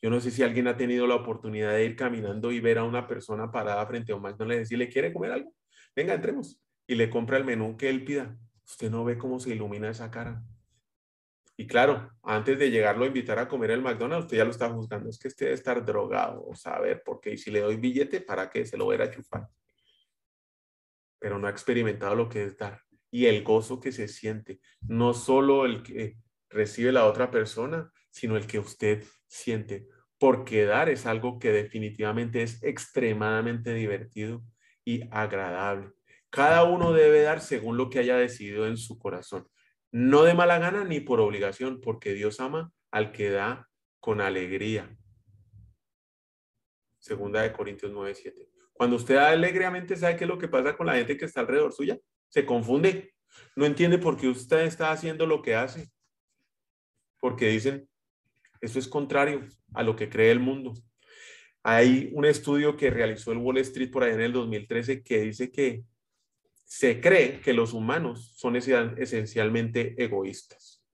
Yo 0.01 0.11
no 0.11 0.21
sé 0.21 0.31
si 0.31 0.43
alguien 0.43 0.69
ha 0.69 0.77
tenido 0.77 1.07
la 1.07 1.15
oportunidad 1.15 1.73
de 1.73 1.85
ir 1.85 1.97
caminando 1.97 2.53
y 2.53 2.61
ver 2.61 2.79
a 2.79 2.85
una 2.85 3.07
persona 3.07 3.51
parada 3.51 3.87
frente 3.87 4.13
a 4.13 4.17
un 4.17 4.23
McDonald's 4.23 4.57
y 4.57 4.61
decirle, 4.61 4.89
¿quiere 4.89 5.13
comer 5.13 5.33
algo? 5.33 5.53
Venga, 5.95 6.15
entremos. 6.15 6.61
Y 6.87 6.95
le 6.95 7.11
compra 7.11 7.37
el 7.37 7.45
menú 7.45 7.77
que 7.77 7.89
él 7.89 8.05
pida. 8.05 8.37
Usted 8.65 8.91
no 8.91 9.05
ve 9.05 9.19
cómo 9.19 9.39
se 9.39 9.51
ilumina 9.51 9.91
esa 9.91 10.11
cara. 10.11 10.43
Y 11.57 11.67
claro, 11.67 12.11
antes 12.23 12.59
de 12.59 12.71
llegarlo 12.71 13.05
a 13.05 13.09
invitar 13.09 13.39
a 13.39 13.49
comer 13.49 13.71
el 13.71 13.81
McDonald's, 13.81 14.27
usted 14.27 14.37
ya 14.37 14.45
lo 14.45 14.51
está 14.51 14.69
juzgando. 14.71 15.09
Es 15.09 15.19
que 15.19 15.29
este 15.29 15.47
debe 15.47 15.55
estar 15.55 15.85
drogado 15.85 16.45
o 16.45 16.55
saber, 16.55 17.03
porque 17.05 17.37
si 17.39 17.51
le 17.51 17.61
doy 17.61 17.77
billete, 17.77 18.21
¿para 18.21 18.51
qué? 18.51 18.67
Se 18.67 18.77
lo 18.77 18.85
voy 18.85 18.97
a 18.97 19.11
chupar 19.11 19.49
pero 21.19 21.39
no 21.39 21.47
ha 21.47 21.51
experimentado 21.51 22.15
lo 22.15 22.29
que 22.29 22.45
es 22.45 22.57
dar 22.57 22.83
y 23.11 23.27
el 23.27 23.43
gozo 23.43 23.81
que 23.81 23.93
se 23.93 24.09
siente, 24.09 24.61
no 24.83 25.15
solo 25.15 25.65
el 25.65 25.83
que 25.83 26.19
recibe 26.51 26.93
la 26.93 27.07
otra 27.07 27.31
persona, 27.31 27.93
sino 28.17 28.39
el 28.39 28.47
que 28.47 28.59
usted 28.59 29.05
siente, 29.27 29.87
porque 30.19 30.65
dar 30.65 30.89
es 30.89 31.05
algo 31.05 31.39
que 31.39 31.53
definitivamente 31.53 32.43
es 32.43 32.63
extremadamente 32.63 33.75
divertido 33.75 34.43
y 34.87 35.03
agradable. 35.11 35.91
Cada 36.31 36.65
uno 36.65 36.95
debe 36.95 37.21
dar 37.21 37.43
según 37.43 37.77
lo 37.77 37.91
que 37.91 37.99
haya 37.99 38.17
decidido 38.17 38.67
en 38.67 38.79
su 38.79 38.99
corazón, 38.99 39.47
no 39.93 40.23
de 40.23 40.33
mala 40.33 40.59
gana 40.59 40.83
ni 40.85 41.01
por 41.01 41.21
obligación, 41.21 41.83
porque 41.83 42.15
Dios 42.15 42.41
ama 42.41 42.73
al 42.91 43.13
que 43.13 43.29
da 43.29 43.69
con 44.01 44.23
alegría. 44.23 44.97
Segunda 46.99 47.43
de 47.43 47.53
Corintios 47.53 47.93
9:7. 47.93 48.49
Cuando 48.73 48.97
usted 48.97 49.17
alegremente 49.17 49.95
sabe 49.95 50.17
qué 50.17 50.25
es 50.25 50.29
lo 50.29 50.39
que 50.39 50.49
pasa 50.49 50.75
con 50.75 50.87
la 50.87 50.95
gente 50.95 51.19
que 51.19 51.27
está 51.27 51.41
alrededor 51.41 51.75
suya, 51.75 51.99
se 52.31 52.47
confunde. 52.47 53.13
No 53.55 53.67
entiende 53.67 53.99
por 53.99 54.17
qué 54.17 54.29
usted 54.29 54.61
está 54.61 54.91
haciendo 54.91 55.27
lo 55.27 55.43
que 55.43 55.55
hace. 55.55 55.91
Porque 57.21 57.49
dicen, 57.49 57.89
eso 58.61 58.79
es 58.79 58.89
contrario 58.89 59.47
a 59.75 59.83
lo 59.83 59.97
que 59.97 60.09
cree 60.09 60.31
el 60.31 60.41
mundo. 60.41 60.75
Hay 61.63 62.11
un 62.13 62.25
estudio 62.25 62.77
que 62.77 62.91
realizó 62.91 63.33
el 63.33 63.39
Wall 63.39 63.59
Street 63.59 63.91
por 63.91 64.05
ahí 64.05 64.13
en 64.13 64.21
el 64.21 64.33
2013 64.33 65.03
que 65.03 65.23
dice 65.23 65.51
que 65.51 65.85
se 66.65 67.01
cree 67.01 67.41
que 67.41 67.53
los 67.53 67.73
humanos 67.73 68.35
son 68.37 68.57
esencialmente 68.57 69.95
egoístas. 70.03 70.85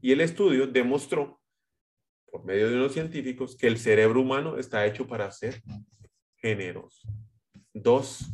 Y 0.00 0.12
el 0.12 0.20
estudio 0.20 0.66
demostró, 0.66 1.40
por 2.30 2.44
medio 2.44 2.68
de 2.68 2.76
unos 2.76 2.92
científicos, 2.92 3.56
que 3.56 3.66
el 3.66 3.78
cerebro 3.78 4.20
humano 4.20 4.58
está 4.58 4.86
hecho 4.86 5.06
para 5.06 5.30
ser 5.32 5.62
generoso. 6.36 7.08
Dos, 7.72 8.26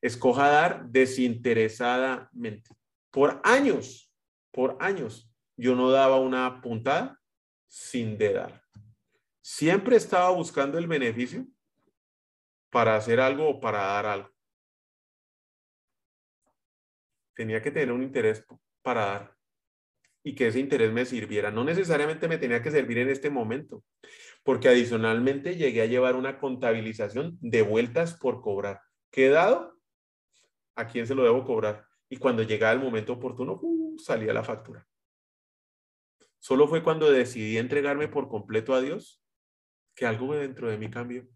escoja 0.00 0.48
dar 0.48 0.88
desinteresadamente. 0.88 2.70
Por 3.10 3.40
años, 3.44 4.10
por 4.50 4.76
años, 4.80 5.30
yo 5.56 5.74
no 5.74 5.90
daba 5.90 6.18
una 6.20 6.60
puntada 6.60 7.20
sin 7.68 8.16
de 8.18 8.32
dar. 8.32 8.62
Siempre 9.40 9.96
estaba 9.96 10.30
buscando 10.30 10.78
el 10.78 10.86
beneficio 10.86 11.46
para 12.70 12.96
hacer 12.96 13.20
algo 13.20 13.48
o 13.48 13.60
para 13.60 13.78
dar 13.78 14.06
algo. 14.06 14.30
Tenía 17.34 17.60
que 17.60 17.70
tener 17.70 17.92
un 17.92 18.02
interés 18.02 18.44
para 18.82 19.04
dar 19.04 19.36
y 20.24 20.34
que 20.34 20.48
ese 20.48 20.58
interés 20.58 20.90
me 20.90 21.04
sirviera. 21.04 21.50
No 21.50 21.62
necesariamente 21.62 22.26
me 22.26 22.38
tenía 22.38 22.62
que 22.62 22.70
servir 22.70 22.98
en 22.98 23.10
este 23.10 23.28
momento, 23.28 23.84
porque 24.42 24.68
adicionalmente 24.68 25.56
llegué 25.56 25.82
a 25.82 25.86
llevar 25.86 26.16
una 26.16 26.38
contabilización 26.38 27.36
de 27.40 27.62
vueltas 27.62 28.14
por 28.14 28.40
cobrar. 28.40 28.80
¿Qué 29.10 29.26
he 29.26 29.30
dado? 29.30 29.78
¿A 30.74 30.86
quién 30.88 31.06
se 31.06 31.14
lo 31.14 31.22
debo 31.22 31.44
cobrar? 31.44 31.86
Y 32.08 32.16
cuando 32.16 32.42
llegaba 32.42 32.72
el 32.72 32.80
momento 32.80 33.12
oportuno, 33.12 33.58
uh, 33.60 33.98
salía 33.98 34.32
la 34.32 34.42
factura. 34.42 34.86
Solo 36.44 36.68
fue 36.68 36.82
cuando 36.82 37.10
decidí 37.10 37.56
entregarme 37.56 38.06
por 38.06 38.28
completo 38.28 38.74
a 38.74 38.82
Dios 38.82 39.24
que 39.94 40.04
algo 40.04 40.34
dentro 40.34 40.68
de 40.68 40.76
mí 40.76 40.90
cambió. 40.90 41.26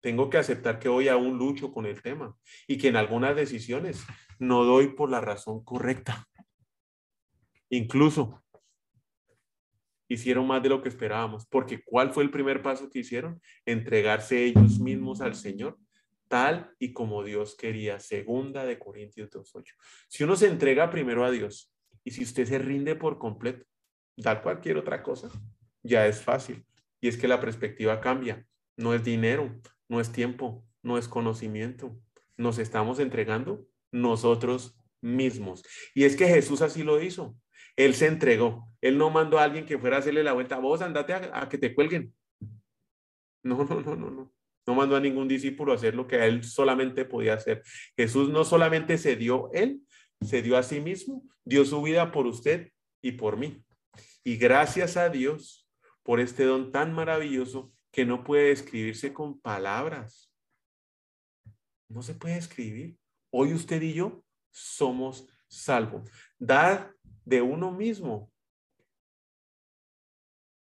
Tengo 0.00 0.28
que 0.28 0.38
aceptar 0.38 0.80
que 0.80 0.88
hoy 0.88 1.06
aún 1.06 1.38
lucho 1.38 1.70
con 1.70 1.86
el 1.86 2.02
tema 2.02 2.36
y 2.66 2.78
que 2.78 2.88
en 2.88 2.96
algunas 2.96 3.36
decisiones 3.36 4.04
no 4.40 4.64
doy 4.64 4.88
por 4.88 5.08
la 5.08 5.20
razón 5.20 5.62
correcta. 5.62 6.26
Incluso 7.68 8.42
hicieron 10.08 10.48
más 10.48 10.64
de 10.64 10.70
lo 10.70 10.82
que 10.82 10.88
esperábamos, 10.88 11.46
porque 11.46 11.80
¿cuál 11.84 12.10
fue 12.10 12.24
el 12.24 12.32
primer 12.32 12.62
paso 12.62 12.90
que 12.90 12.98
hicieron? 12.98 13.40
Entregarse 13.66 14.46
ellos 14.46 14.80
mismos 14.80 15.20
al 15.20 15.36
Señor, 15.36 15.78
tal 16.26 16.74
y 16.80 16.92
como 16.92 17.22
Dios 17.22 17.54
quería. 17.54 18.00
Segunda 18.00 18.64
de 18.64 18.80
Corintios 18.80 19.30
2.8. 19.30 19.74
Si 20.08 20.24
uno 20.24 20.34
se 20.34 20.48
entrega 20.48 20.90
primero 20.90 21.24
a 21.24 21.30
Dios 21.30 21.72
y 22.02 22.10
si 22.10 22.24
usted 22.24 22.46
se 22.46 22.58
rinde 22.58 22.96
por 22.96 23.18
completo, 23.18 23.64
da 24.16 24.42
cualquier 24.42 24.78
otra 24.78 25.02
cosa, 25.02 25.30
ya 25.82 26.06
es 26.06 26.22
fácil. 26.22 26.64
Y 27.00 27.08
es 27.08 27.16
que 27.16 27.28
la 27.28 27.40
perspectiva 27.40 28.00
cambia. 28.00 28.46
No 28.76 28.94
es 28.94 29.04
dinero, 29.04 29.54
no 29.88 30.00
es 30.00 30.10
tiempo, 30.12 30.64
no 30.82 30.98
es 30.98 31.08
conocimiento. 31.08 31.98
Nos 32.36 32.58
estamos 32.58 32.98
entregando 32.98 33.66
nosotros 33.92 34.78
mismos. 35.00 35.64
Y 35.94 36.04
es 36.04 36.16
que 36.16 36.26
Jesús 36.26 36.62
así 36.62 36.82
lo 36.82 37.00
hizo. 37.02 37.36
Él 37.76 37.94
se 37.94 38.06
entregó. 38.06 38.68
Él 38.80 38.98
no 38.98 39.10
mandó 39.10 39.38
a 39.38 39.44
alguien 39.44 39.66
que 39.66 39.78
fuera 39.78 39.96
a 39.96 39.98
hacerle 40.00 40.24
la 40.24 40.32
vuelta. 40.32 40.58
Vos 40.58 40.80
andate 40.82 41.14
a, 41.14 41.48
que 41.48 41.58
te 41.58 41.74
cuelguen. 41.74 42.14
No, 43.42 43.64
no, 43.64 43.80
no, 43.80 43.96
no, 43.96 44.10
no. 44.10 44.32
No 44.66 44.74
mandó 44.74 44.96
a 44.96 45.00
ningún 45.00 45.28
discípulo 45.28 45.72
a 45.72 45.76
hacer 45.76 45.94
lo 45.94 46.08
que 46.08 46.24
él 46.24 46.42
solamente 46.42 47.04
podía 47.04 47.34
hacer. 47.34 47.62
Jesús 47.96 48.30
no 48.30 48.44
solamente 48.44 48.98
se 48.98 49.14
dio 49.14 49.50
él, 49.52 49.82
se 50.20 50.42
dio 50.42 50.56
a 50.56 50.64
sí 50.64 50.80
mismo, 50.80 51.22
dio 51.44 51.64
su 51.64 51.80
vida 51.82 52.10
por 52.10 52.26
usted 52.26 52.72
y 53.00 53.12
por 53.12 53.36
mí. 53.36 53.62
Y 54.26 54.38
gracias 54.38 54.96
a 54.96 55.08
Dios 55.08 55.70
por 56.02 56.18
este 56.18 56.42
don 56.42 56.72
tan 56.72 56.92
maravilloso 56.92 57.72
que 57.92 58.04
no 58.04 58.24
puede 58.24 58.50
escribirse 58.50 59.12
con 59.12 59.40
palabras. 59.40 60.34
No 61.88 62.02
se 62.02 62.12
puede 62.12 62.36
escribir. 62.36 62.98
Hoy 63.30 63.52
usted 63.52 63.80
y 63.82 63.94
yo 63.94 64.24
somos 64.50 65.28
salvos. 65.46 66.10
Dar 66.40 66.92
de 67.24 67.40
uno 67.40 67.70
mismo 67.70 68.32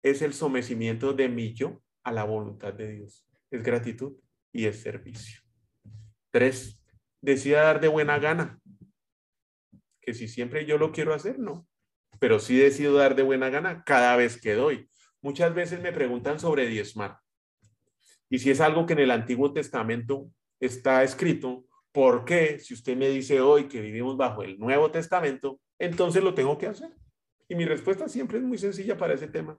es 0.04 0.22
el 0.22 0.36
sometimiento 0.36 1.14
de 1.14 1.28
mi 1.28 1.56
yo 1.56 1.82
a 2.04 2.12
la 2.12 2.26
voluntad 2.26 2.76
de 2.76 2.92
Dios. 2.92 3.28
Es 3.50 3.64
gratitud 3.64 4.18
y 4.54 4.68
es 4.68 4.84
servicio. 4.84 5.42
Tres, 6.30 6.86
decida 7.24 7.64
dar 7.64 7.82
de 7.82 7.88
buena 7.88 8.20
gana. 8.20 8.62
Que 10.00 10.14
si 10.14 10.28
siempre 10.28 10.68
yo 10.68 10.78
lo 10.78 10.92
quiero 10.92 11.12
hacer, 11.16 11.40
no. 11.40 11.68
Pero 12.20 12.40
sí 12.40 12.58
decido 12.58 12.94
dar 12.94 13.16
de 13.16 13.24
buena 13.24 13.50
gana 13.50 13.84
cada 13.84 14.16
vez 14.16 14.40
que 14.40 14.54
doy. 14.54 14.90
Muchas 15.22 15.54
veces 15.54 15.82
me 15.82 15.92
preguntan 15.92 16.40
sobre 16.40 16.68
diezmar. 16.68 17.20
Y 18.30 18.40
si 18.40 18.52
es 18.52 18.62
algo 18.62 18.86
que 18.86 18.94
en 18.94 19.00
el 19.00 19.12
Antiguo 19.12 19.54
Testamento 19.54 20.30
está 20.60 21.04
escrito, 21.04 21.66
¿por 21.92 22.26
qué 22.26 22.60
si 22.60 22.74
usted 22.74 22.98
me 22.98 23.10
dice 23.10 23.42
hoy 23.42 23.68
que 23.68 23.82
vivimos 23.82 24.18
bajo 24.18 24.44
el 24.44 24.60
Nuevo 24.60 24.92
Testamento, 24.92 25.60
entonces 25.80 26.24
lo 26.24 26.34
tengo 26.34 26.58
que 26.58 26.68
hacer? 26.68 26.90
Y 27.48 27.56
mi 27.56 27.66
respuesta 27.66 28.10
siempre 28.10 28.40
es 28.40 28.44
muy 28.44 28.58
sencilla 28.58 28.98
para 28.98 29.14
ese 29.14 29.28
tema. 29.28 29.58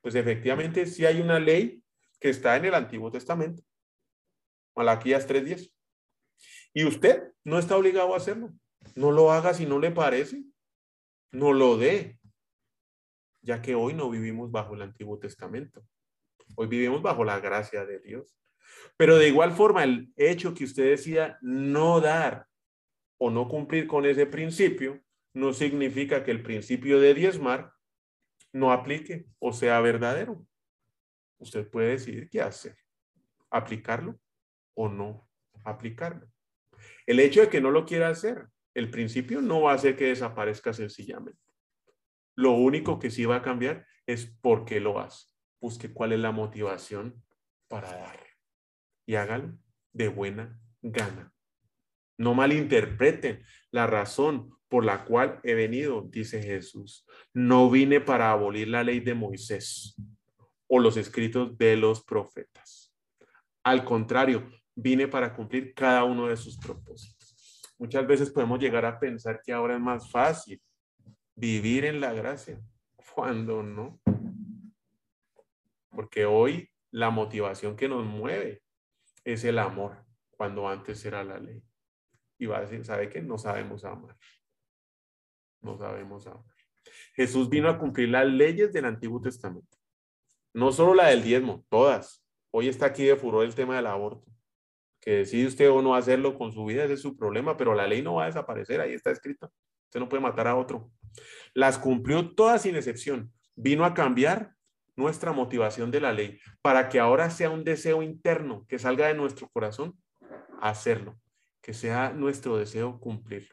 Pues 0.00 0.14
efectivamente, 0.14 0.86
si 0.86 1.04
hay 1.04 1.20
una 1.20 1.38
ley 1.38 1.82
que 2.20 2.30
está 2.30 2.56
en 2.56 2.64
el 2.66 2.74
Antiguo 2.74 3.10
Testamento. 3.10 3.62
Malaquías 4.74 5.28
3.10. 5.28 5.70
Y 6.74 6.84
usted 6.84 7.32
no 7.44 7.58
está 7.58 7.76
obligado 7.76 8.14
a 8.14 8.18
hacerlo. 8.18 8.52
No 8.94 9.10
lo 9.10 9.32
haga 9.32 9.54
si 9.54 9.66
no 9.66 9.78
le 9.78 9.90
parece. 9.90 10.42
No 11.36 11.52
lo 11.52 11.76
dé. 11.76 12.18
Ya 13.42 13.60
que 13.60 13.74
hoy 13.74 13.92
no 13.92 14.08
vivimos 14.08 14.50
bajo 14.50 14.74
el 14.74 14.80
Antiguo 14.80 15.18
Testamento. 15.18 15.86
Hoy 16.54 16.66
vivimos 16.66 17.02
bajo 17.02 17.24
la 17.24 17.40
gracia 17.40 17.84
de 17.84 17.98
Dios. 17.98 18.34
Pero 18.96 19.18
de 19.18 19.28
igual 19.28 19.52
forma, 19.52 19.84
el 19.84 20.14
hecho 20.16 20.54
que 20.54 20.64
usted 20.64 20.84
decida 20.84 21.38
no 21.42 22.00
dar 22.00 22.46
o 23.18 23.30
no 23.30 23.48
cumplir 23.48 23.86
con 23.86 24.06
ese 24.06 24.24
principio, 24.24 25.02
no 25.34 25.52
significa 25.52 26.24
que 26.24 26.30
el 26.30 26.42
principio 26.42 27.00
de 27.00 27.12
diezmar 27.12 27.74
no 28.54 28.72
aplique 28.72 29.26
o 29.38 29.52
sea 29.52 29.78
verdadero. 29.80 30.42
Usted 31.36 31.68
puede 31.68 31.90
decidir 31.90 32.30
qué 32.30 32.40
hacer, 32.40 32.78
aplicarlo 33.50 34.18
o 34.72 34.88
no 34.88 35.28
aplicarlo. 35.64 36.26
El 37.04 37.20
hecho 37.20 37.42
de 37.42 37.50
que 37.50 37.60
no 37.60 37.70
lo 37.70 37.84
quiera 37.84 38.08
hacer, 38.08 38.48
el 38.76 38.90
principio 38.90 39.40
no 39.40 39.62
va 39.62 39.72
a 39.72 39.76
hacer 39.76 39.96
que 39.96 40.08
desaparezca 40.08 40.74
sencillamente. 40.74 41.40
Lo 42.36 42.52
único 42.52 42.98
que 42.98 43.10
sí 43.10 43.24
va 43.24 43.36
a 43.36 43.42
cambiar 43.42 43.86
es 44.04 44.26
por 44.26 44.66
qué 44.66 44.80
lo 44.80 45.00
hace. 45.00 45.28
Busque 45.62 45.94
cuál 45.94 46.12
es 46.12 46.20
la 46.20 46.30
motivación 46.30 47.24
para 47.68 47.90
dar. 47.90 48.20
Y 49.06 49.14
hágalo 49.14 49.58
de 49.94 50.08
buena 50.08 50.60
gana. 50.82 51.32
No 52.18 52.34
malinterpreten 52.34 53.42
la 53.70 53.86
razón 53.86 54.54
por 54.68 54.84
la 54.84 55.06
cual 55.06 55.40
he 55.42 55.54
venido, 55.54 56.02
dice 56.10 56.42
Jesús. 56.42 57.06
No 57.32 57.70
vine 57.70 58.02
para 58.02 58.30
abolir 58.30 58.68
la 58.68 58.84
ley 58.84 59.00
de 59.00 59.14
Moisés 59.14 59.96
o 60.66 60.80
los 60.80 60.98
escritos 60.98 61.56
de 61.56 61.76
los 61.76 62.04
profetas. 62.04 62.94
Al 63.64 63.86
contrario, 63.86 64.50
vine 64.74 65.08
para 65.08 65.34
cumplir 65.34 65.72
cada 65.72 66.04
uno 66.04 66.28
de 66.28 66.36
sus 66.36 66.58
propósitos. 66.58 67.15
Muchas 67.78 68.06
veces 68.06 68.30
podemos 68.30 68.58
llegar 68.58 68.84
a 68.84 68.98
pensar 68.98 69.40
que 69.44 69.52
ahora 69.52 69.74
es 69.74 69.80
más 69.80 70.10
fácil 70.10 70.60
vivir 71.34 71.84
en 71.84 72.00
la 72.00 72.12
gracia, 72.12 72.60
cuando 73.14 73.62
no. 73.62 74.00
Porque 75.90 76.24
hoy 76.24 76.70
la 76.90 77.10
motivación 77.10 77.76
que 77.76 77.88
nos 77.88 78.04
mueve 78.04 78.62
es 79.24 79.44
el 79.44 79.58
amor, 79.58 80.04
cuando 80.30 80.68
antes 80.68 81.04
era 81.04 81.24
la 81.24 81.38
ley. 81.38 81.62
Y 82.38 82.46
va 82.46 82.58
a 82.58 82.60
decir, 82.62 82.84
¿sabe 82.84 83.08
qué? 83.08 83.22
No 83.22 83.38
sabemos 83.38 83.84
amar. 83.84 84.16
No 85.60 85.76
sabemos 85.76 86.26
amar. 86.26 86.44
Jesús 87.14 87.48
vino 87.48 87.68
a 87.68 87.78
cumplir 87.78 88.10
las 88.10 88.26
leyes 88.26 88.72
del 88.72 88.84
Antiguo 88.84 89.20
Testamento. 89.20 89.76
No 90.54 90.72
solo 90.72 90.94
la 90.94 91.08
del 91.08 91.22
diezmo, 91.22 91.64
todas. 91.68 92.24
Hoy 92.50 92.68
está 92.68 92.86
aquí 92.86 93.04
de 93.04 93.16
furor 93.16 93.44
el 93.44 93.54
tema 93.54 93.76
del 93.76 93.86
aborto. 93.86 94.30
Que 95.06 95.18
decide 95.18 95.46
usted 95.46 95.70
o 95.70 95.80
no 95.80 95.94
hacerlo 95.94 96.36
con 96.36 96.52
su 96.52 96.64
vida, 96.64 96.84
ese 96.84 96.94
es 96.94 97.00
su 97.00 97.16
problema, 97.16 97.56
pero 97.56 97.74
la 97.74 97.86
ley 97.86 98.02
no 98.02 98.16
va 98.16 98.24
a 98.24 98.26
desaparecer, 98.26 98.80
ahí 98.80 98.92
está 98.92 99.12
escrito. 99.12 99.52
Usted 99.84 100.00
no 100.00 100.08
puede 100.08 100.20
matar 100.20 100.48
a 100.48 100.56
otro. 100.56 100.90
Las 101.54 101.78
cumplió 101.78 102.34
todas 102.34 102.62
sin 102.62 102.74
excepción. 102.74 103.32
Vino 103.54 103.84
a 103.84 103.94
cambiar 103.94 104.54
nuestra 104.96 105.32
motivación 105.32 105.90
de 105.90 106.00
la 106.00 106.12
ley 106.12 106.40
para 106.60 106.88
que 106.88 106.98
ahora 106.98 107.30
sea 107.30 107.50
un 107.50 107.62
deseo 107.62 108.02
interno 108.02 108.66
que 108.68 108.78
salga 108.78 109.06
de 109.06 109.14
nuestro 109.14 109.48
corazón 109.48 109.96
hacerlo, 110.60 111.16
que 111.62 111.72
sea 111.72 112.12
nuestro 112.12 112.56
deseo 112.56 112.98
cumplir. 112.98 113.48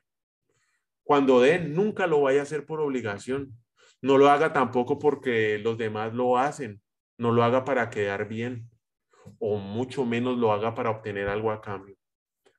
Cuando 1.03 1.39
dé, 1.39 1.59
nunca 1.59 2.07
lo 2.07 2.21
vaya 2.21 2.39
a 2.39 2.43
hacer 2.43 2.65
por 2.65 2.81
obligación. 2.81 3.53
No 4.01 4.17
lo 4.17 4.29
haga 4.29 4.51
tampoco 4.51 4.97
porque 4.99 5.59
los 5.59 5.77
demás 5.77 6.13
lo 6.13 6.37
hacen 6.37 6.81
no 7.17 7.31
lo 7.31 7.43
haga 7.43 7.63
para 7.65 7.89
quedar 7.89 8.27
bien 8.27 8.69
o 9.39 9.57
mucho 9.57 10.05
menos 10.05 10.37
lo 10.37 10.51
haga 10.51 10.73
para 10.75 10.89
obtener 10.89 11.27
algo 11.27 11.51
a 11.51 11.61
cambio. 11.61 11.95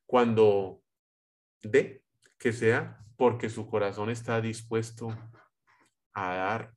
Cuando 0.06 0.80
dé, 1.62 2.02
que 2.38 2.52
sea 2.52 2.98
porque 3.16 3.48
su 3.48 3.66
corazón 3.66 4.10
está 4.10 4.40
dispuesto 4.40 5.08
a 6.12 6.34
dar. 6.34 6.74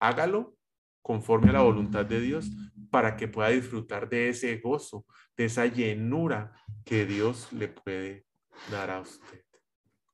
Hágalo 0.00 0.56
conforme 1.02 1.50
a 1.50 1.54
la 1.54 1.62
voluntad 1.62 2.04
de 2.04 2.20
Dios 2.20 2.50
para 2.90 3.16
que 3.16 3.28
pueda 3.28 3.48
disfrutar 3.48 4.08
de 4.08 4.28
ese 4.28 4.56
gozo, 4.58 5.06
de 5.36 5.46
esa 5.46 5.66
llenura 5.66 6.52
que 6.84 7.06
Dios 7.06 7.52
le 7.52 7.68
puede 7.68 8.26
dar 8.70 8.90
a 8.90 9.00
usted. 9.00 9.44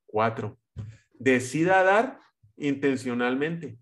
Cuatro, 0.06 0.58
decida 1.18 1.82
dar 1.82 2.20
intencionalmente 2.56 3.78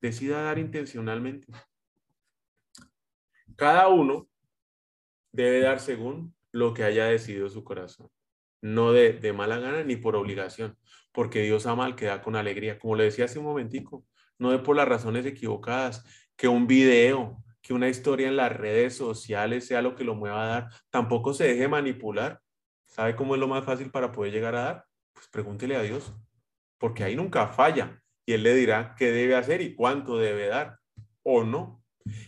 decida 0.00 0.42
dar 0.42 0.58
intencionalmente. 0.58 1.46
Cada 3.56 3.88
uno 3.88 4.28
debe 5.32 5.60
dar 5.60 5.80
según 5.80 6.34
lo 6.52 6.74
que 6.74 6.84
haya 6.84 7.06
decidido 7.06 7.48
su 7.48 7.64
corazón, 7.64 8.10
no 8.62 8.92
de, 8.92 9.32
mala 9.32 9.58
gana 9.58 9.82
ni 9.84 9.96
por 9.96 10.16
obligación, 10.16 10.78
porque 11.12 11.42
Dios 11.42 11.66
ama 11.66 11.84
al 11.84 11.96
que 11.96 12.06
da 12.06 12.22
con 12.22 12.36
alegría. 12.36 12.78
Como 12.78 12.96
le 12.96 13.04
decía 13.04 13.26
hace 13.26 13.38
un 13.38 13.44
momentico, 13.44 14.04
no 14.38 14.50
de 14.50 14.58
por 14.58 14.76
las 14.76 14.88
razones 14.88 15.26
equivocadas, 15.26 16.04
que 16.36 16.48
un 16.48 16.66
video, 16.66 17.42
que 17.62 17.74
una 17.74 17.88
historia 17.88 18.28
en 18.28 18.36
las 18.36 18.52
redes 18.52 18.96
sociales 18.96 19.66
sea 19.66 19.82
lo 19.82 19.94
que 19.94 20.04
lo 20.04 20.14
mueva 20.14 20.44
a 20.44 20.46
dar, 20.46 20.68
tampoco 20.90 21.34
se 21.34 21.44
deje 21.44 21.68
manipular. 21.68 22.40
¿Sabe 22.86 23.16
cómo 23.16 23.34
es 23.34 23.40
lo 23.40 23.48
más 23.48 23.64
fácil 23.64 23.90
para 23.90 24.12
poder 24.12 24.32
llegar 24.32 24.54
a 24.54 24.62
dar? 24.62 24.84
Pues 25.12 25.28
pregúntele 25.28 25.76
a 25.76 25.82
Dios, 25.82 26.14
porque 26.78 27.04
ahí 27.04 27.16
nunca 27.16 27.48
falla 27.48 28.02
y 28.26 28.32
él 28.32 28.42
le 28.42 28.54
dirá 28.54 28.94
qué 28.98 29.10
debe 29.12 29.36
hacer 29.36 29.60
y 29.62 29.74
cuánto 29.74 30.18
debe 30.18 30.48
dar 30.48 30.78
o 31.22 31.44
no. 31.44 31.82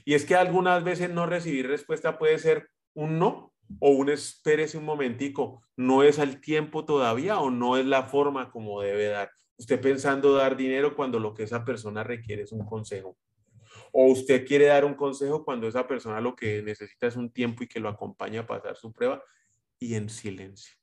Y 0.05 0.15
es 0.15 0.25
que 0.25 0.35
algunas 0.35 0.85
veces 0.85 1.11
no 1.11 1.27
recibir 1.27 1.69
respuesta 1.69 2.19
puede 2.19 2.39
ser 2.39 2.69
un 2.95 3.19
no 3.19 3.53
o 3.81 3.91
un 3.91 4.09
espérese 4.09 4.79
un 4.79 4.85
momentico, 4.85 5.63
no 5.77 6.03
es 6.03 6.19
al 6.19 6.41
tiempo 6.41 6.85
todavía 6.85 7.39
o 7.39 7.51
no 7.51 7.77
es 7.77 7.87
la 7.87 8.05
forma 8.05 8.51
como 8.51 8.81
debe 8.81 9.07
dar. 9.07 9.31
Usted 9.59 9.81
pensando 9.81 10.35
dar 10.35 10.57
dinero 10.57 10.97
cuando 10.97 11.19
lo 11.19 11.35
que 11.35 11.43
esa 11.43 11.65
persona 11.65 12.03
requiere 12.03 12.43
es 12.43 12.53
un 12.53 12.65
consejo. 12.65 13.17
O 13.93 14.07
usted 14.07 14.47
quiere 14.47 14.67
dar 14.67 14.85
un 14.85 14.95
consejo 14.95 15.45
cuando 15.45 15.69
esa 15.69 15.87
persona 15.87 16.21
lo 16.21 16.35
que 16.35 16.63
necesita 16.63 17.07
es 17.07 17.17
un 17.17 17.31
tiempo 17.31 17.63
y 17.63 17.69
que 17.69 17.81
lo 17.81 17.89
acompañe 17.89 18.39
a 18.39 18.47
pasar 18.47 18.77
su 18.77 18.93
prueba 18.93 19.23
y 19.79 19.95
en 19.95 20.09
silencio. 20.09 20.75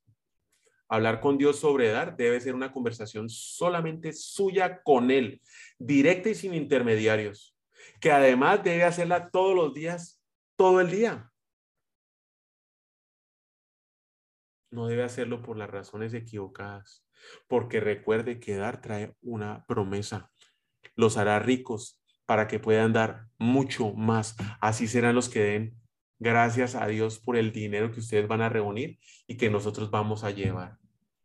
Hablar 0.88 1.20
con 1.20 1.38
Dios 1.38 1.60
sobre 1.60 1.90
dar 1.90 2.16
debe 2.16 2.40
ser 2.40 2.54
una 2.54 2.72
conversación 2.72 3.28
solamente 3.30 4.14
suya 4.14 4.82
con 4.84 5.10
Él, 5.10 5.42
directa 5.80 6.30
y 6.30 6.36
sin 6.36 6.54
intermediarios, 6.54 7.55
que 8.00 8.12
además 8.12 8.64
debe 8.64 8.84
hacerla 8.84 9.30
todos 9.30 9.56
los 9.56 9.74
días, 9.74 10.22
todo 10.56 10.82
el 10.82 10.92
día. 10.92 11.32
No 14.72 14.88
debe 14.88 15.04
hacerlo 15.04 15.42
por 15.42 15.58
las 15.58 15.70
razones 15.70 16.14
equivocadas, 16.14 17.06
porque 17.48 17.80
recuerde 17.80 18.40
que 18.40 18.58
dar 18.58 18.82
trae 18.82 19.16
una 19.22 19.66
promesa. 19.68 20.32
Los 20.96 21.18
hará 21.18 21.40
ricos 21.40 22.02
para 22.26 22.48
que 22.48 22.60
puedan 22.60 22.94
dar 22.94 23.28
mucho 23.38 23.94
más. 23.94 24.36
Así 24.60 24.88
serán 24.88 25.16
los 25.16 25.30
que 25.30 25.42
den 25.42 25.86
Gracias 26.18 26.76
a 26.76 26.88
Dios 26.88 27.20
por 27.20 27.36
el 27.36 27.52
dinero 27.52 27.92
que 27.92 28.00
ustedes 28.00 28.28
van 28.28 28.42
a 28.42 28.48
reunir 28.48 29.00
y 29.28 29.36
que 29.36 29.50
nosotros 29.50 29.92
vamos 29.92 30.24
a 30.24 30.32
llevar. 30.32 30.78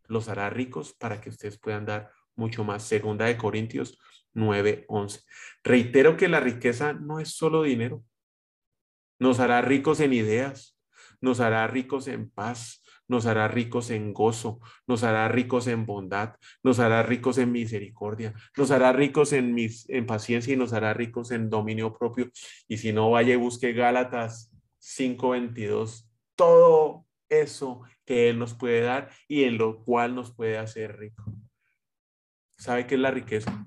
Los 0.08 0.28
hará 0.28 0.50
ricos 0.50 0.92
para 0.92 1.20
que 1.20 1.28
ustedes 1.28 1.58
puedan 1.58 1.86
dar 1.86 2.10
mucho 2.34 2.64
más. 2.64 2.82
Segunda 2.82 3.26
de 3.26 3.36
Corintios 3.36 3.98
9:11. 4.34 5.22
Reitero 5.64 6.16
que 6.16 6.28
la 6.28 6.40
riqueza 6.40 6.92
no 6.92 7.20
es 7.20 7.30
solo 7.30 7.62
dinero. 7.62 8.04
nos 9.18 9.38
hará 9.38 9.60
ricos 9.60 10.00
en 10.00 10.14
ideas, 10.14 10.78
nos 11.20 11.40
hará 11.40 11.66
ricos 11.66 12.08
en 12.08 12.30
paz, 12.30 12.82
nos 13.06 13.26
hará 13.26 13.48
ricos 13.48 13.90
en 13.90 14.14
gozo, 14.14 14.60
nos 14.86 15.02
hará 15.02 15.28
ricos 15.28 15.66
en 15.66 15.84
bondad, 15.84 16.36
nos 16.62 16.78
hará 16.78 17.02
ricos 17.02 17.36
en 17.38 17.50
misericordia, 17.52 18.32
nos 18.56 18.70
hará 18.70 18.92
ricos 18.92 19.32
en, 19.32 19.52
mis, 19.52 19.86
en 19.90 20.06
paciencia 20.06 20.54
y 20.54 20.56
nos 20.56 20.72
hará 20.72 20.94
ricos 20.94 21.32
en 21.32 21.50
dominio 21.50 21.92
propio. 21.92 22.30
Y 22.68 22.78
si 22.78 22.92
no, 22.92 23.10
vaya 23.10 23.34
y 23.34 23.36
busque 23.36 23.72
Gálatas 23.72 24.52
5:22, 24.78 26.08
todo 26.36 27.04
eso 27.28 27.82
que 28.06 28.30
Él 28.30 28.38
nos 28.38 28.54
puede 28.54 28.80
dar 28.80 29.10
y 29.28 29.44
en 29.44 29.58
lo 29.58 29.84
cual 29.84 30.14
nos 30.14 30.32
puede 30.32 30.56
hacer 30.56 30.96
rico. 30.96 31.24
¿Sabe 32.56 32.86
qué 32.86 32.94
es 32.94 33.00
la 33.00 33.10
riqueza? 33.10 33.66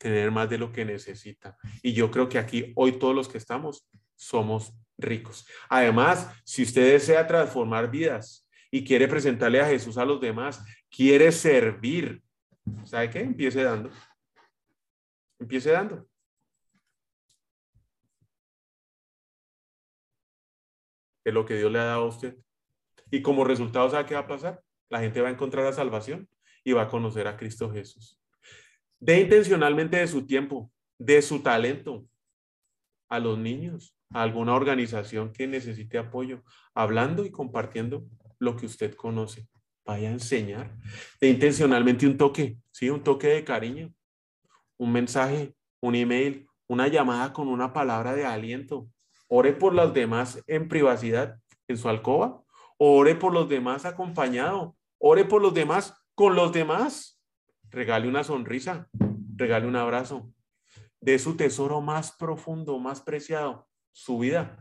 Tener 0.00 0.30
más 0.30 0.48
de 0.48 0.56
lo 0.56 0.72
que 0.72 0.86
necesita. 0.86 1.58
Y 1.82 1.92
yo 1.92 2.10
creo 2.10 2.26
que 2.26 2.38
aquí, 2.38 2.72
hoy 2.74 2.92
todos 2.92 3.14
los 3.14 3.28
que 3.28 3.36
estamos, 3.36 3.86
somos 4.16 4.72
ricos. 4.96 5.46
Además, 5.68 6.30
si 6.42 6.62
usted 6.62 6.92
desea 6.92 7.26
transformar 7.26 7.90
vidas 7.90 8.48
y 8.70 8.82
quiere 8.82 9.06
presentarle 9.06 9.60
a 9.60 9.66
Jesús 9.66 9.98
a 9.98 10.06
los 10.06 10.18
demás, 10.18 10.64
quiere 10.88 11.30
servir, 11.30 12.22
¿sabe 12.84 13.10
qué? 13.10 13.20
Empiece 13.20 13.62
dando. 13.62 13.90
Empiece 15.38 15.70
dando. 15.70 16.08
Es 21.22 21.34
lo 21.34 21.44
que 21.44 21.56
Dios 21.56 21.70
le 21.70 21.78
ha 21.78 21.84
dado 21.84 22.04
a 22.04 22.08
usted. 22.08 22.38
Y 23.10 23.20
como 23.20 23.44
resultado, 23.44 23.90
¿sabe 23.90 24.06
qué 24.06 24.14
va 24.14 24.20
a 24.20 24.26
pasar? 24.26 24.62
La 24.88 25.00
gente 25.00 25.20
va 25.20 25.28
a 25.28 25.32
encontrar 25.32 25.66
la 25.66 25.74
salvación 25.74 26.26
y 26.64 26.72
va 26.72 26.82
a 26.82 26.88
conocer 26.88 27.26
a 27.26 27.36
Cristo 27.36 27.70
Jesús. 27.70 28.19
De 29.00 29.20
intencionalmente 29.20 29.96
de 29.96 30.06
su 30.06 30.26
tiempo, 30.26 30.70
de 30.98 31.22
su 31.22 31.42
talento, 31.42 32.06
a 33.08 33.18
los 33.18 33.38
niños, 33.38 33.96
a 34.10 34.22
alguna 34.22 34.54
organización 34.54 35.32
que 35.32 35.46
necesite 35.46 35.98
apoyo, 35.98 36.42
hablando 36.74 37.24
y 37.24 37.30
compartiendo 37.30 38.06
lo 38.38 38.56
que 38.56 38.66
usted 38.66 38.94
conoce. 38.94 39.48
Vaya 39.84 40.08
a 40.08 40.12
enseñar. 40.12 40.76
De 41.20 41.28
intencionalmente 41.28 42.06
un 42.06 42.16
toque, 42.16 42.58
¿sí? 42.70 42.90
Un 42.90 43.02
toque 43.02 43.28
de 43.28 43.44
cariño, 43.44 43.92
un 44.78 44.92
mensaje, 44.92 45.54
un 45.80 45.94
email, 45.94 46.46
una 46.68 46.88
llamada 46.88 47.32
con 47.32 47.48
una 47.48 47.72
palabra 47.72 48.14
de 48.14 48.24
aliento. 48.24 48.88
Ore 49.28 49.52
por 49.52 49.74
los 49.74 49.92
demás 49.92 50.42
en 50.46 50.68
privacidad, 50.68 51.38
en 51.68 51.76
su 51.76 51.88
alcoba. 51.88 52.42
Ore 52.78 53.14
por 53.14 53.32
los 53.32 53.48
demás 53.48 53.84
acompañado. 53.84 54.76
Ore 54.98 55.24
por 55.24 55.42
los 55.42 55.54
demás 55.54 55.94
con 56.14 56.34
los 56.34 56.52
demás. 56.52 57.19
Regale 57.70 58.08
una 58.08 58.24
sonrisa, 58.24 58.88
regale 59.36 59.66
un 59.66 59.76
abrazo. 59.76 60.32
De 61.00 61.18
su 61.18 61.36
tesoro 61.36 61.80
más 61.80 62.12
profundo, 62.12 62.78
más 62.78 63.00
preciado, 63.00 63.68
su 63.92 64.18
vida, 64.18 64.60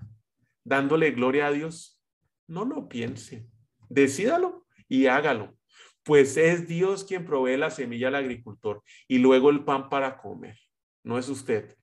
dándole 0.64 1.12
gloria 1.12 1.48
a 1.48 1.52
Dios. 1.52 2.02
No 2.48 2.66
lo 2.66 2.88
piense, 2.88 3.48
decídalo 3.90 4.66
y 4.88 5.08
hágalo, 5.08 5.58
pues 6.04 6.38
es 6.38 6.68
Dios 6.68 7.04
quien 7.04 7.26
provee 7.26 7.58
la 7.58 7.70
semilla 7.70 8.08
al 8.08 8.16
agricultor 8.16 8.82
y 9.08 9.18
luego 9.18 9.50
el 9.50 9.64
pan 9.64 9.90
para 9.90 10.18
comer, 10.18 10.58
no 11.04 11.18
es 11.20 11.30
usted. 11.30 11.76